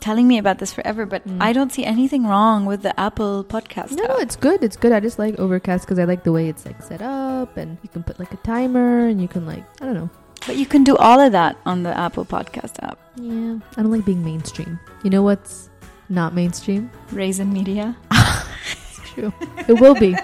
telling 0.00 0.26
me 0.28 0.38
about 0.38 0.58
this 0.58 0.72
forever, 0.72 1.04
but 1.04 1.26
Mm. 1.26 1.42
I 1.42 1.52
don't 1.52 1.72
see 1.72 1.84
anything 1.84 2.24
wrong 2.26 2.64
with 2.64 2.82
the 2.82 2.98
Apple 2.98 3.44
podcast 3.44 3.92
No, 3.92 4.04
app. 4.04 4.08
no, 4.10 4.16
it's 4.18 4.36
good. 4.36 4.62
It's 4.64 4.76
good. 4.76 4.92
I 4.92 5.00
just 5.00 5.18
like 5.18 5.38
Overcast 5.38 5.84
because 5.84 5.98
I 5.98 6.04
like 6.04 6.22
the 6.24 6.32
way 6.32 6.48
it's 6.48 6.64
like 6.64 6.80
set 6.82 7.02
up, 7.02 7.56
and 7.56 7.76
you 7.82 7.88
can 7.90 8.02
put 8.02 8.18
like 8.18 8.32
a 8.32 8.38
timer, 8.38 9.08
and 9.08 9.20
you 9.20 9.28
can 9.28 9.44
like 9.46 9.64
I 9.82 9.84
don't 9.86 9.94
know. 9.94 10.10
But 10.46 10.56
you 10.56 10.66
can 10.66 10.84
do 10.84 10.96
all 10.96 11.20
of 11.20 11.32
that 11.32 11.56
on 11.66 11.82
the 11.82 11.96
Apple 11.96 12.24
podcast 12.24 12.82
app. 12.82 12.98
Yeah, 13.16 13.58
I 13.76 13.82
don't 13.82 13.90
like 13.92 14.04
being 14.04 14.24
mainstream. 14.24 14.80
You 15.04 15.10
know 15.10 15.22
what's 15.22 15.68
not 16.08 16.34
mainstream? 16.34 16.90
Rheyzin 17.12 17.52
Media. 17.52 17.96
It's 18.72 19.10
true. 19.14 19.32
it 19.68 19.80
will 19.80 19.94
be. 19.94 20.16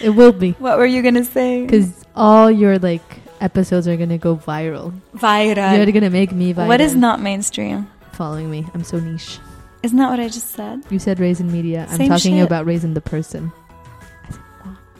It 0.00 0.10
will 0.10 0.32
be 0.32 0.52
What 0.52 0.78
were 0.78 0.86
you 0.86 1.02
gonna 1.02 1.24
say? 1.24 1.64
because 1.66 2.04
all 2.16 2.50
your 2.50 2.78
like 2.78 3.02
episodes 3.40 3.86
are 3.88 3.96
gonna 3.96 4.18
go 4.18 4.36
viral. 4.36 4.92
viral. 5.14 5.76
You're 5.76 5.92
gonna 5.92 6.10
make 6.10 6.32
me 6.32 6.52
viral. 6.54 6.66
What 6.68 6.80
is 6.80 6.94
not 6.94 7.20
mainstream? 7.20 7.86
following 8.12 8.50
me? 8.50 8.66
I'm 8.74 8.82
so 8.82 8.98
niche. 8.98 9.38
Isn't 9.82 9.98
that 9.98 10.10
what 10.10 10.18
I 10.18 10.26
just 10.28 10.50
said? 10.50 10.82
You 10.90 10.98
said 10.98 11.18
Rheyzin 11.18 11.50
Media. 11.50 11.86
I'm 11.88 11.98
talking 12.08 12.36
shit. 12.38 12.44
about 12.46 12.66
Rheyzin 12.66 12.94
the 12.94 13.00
person. 13.00 13.52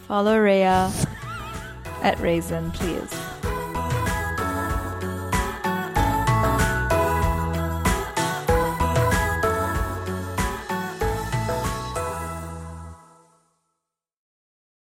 Follow 0.07 0.38
Rhea 0.38 0.90
at 2.03 2.16
Rheyzin, 2.18 2.72
please. 2.74 3.12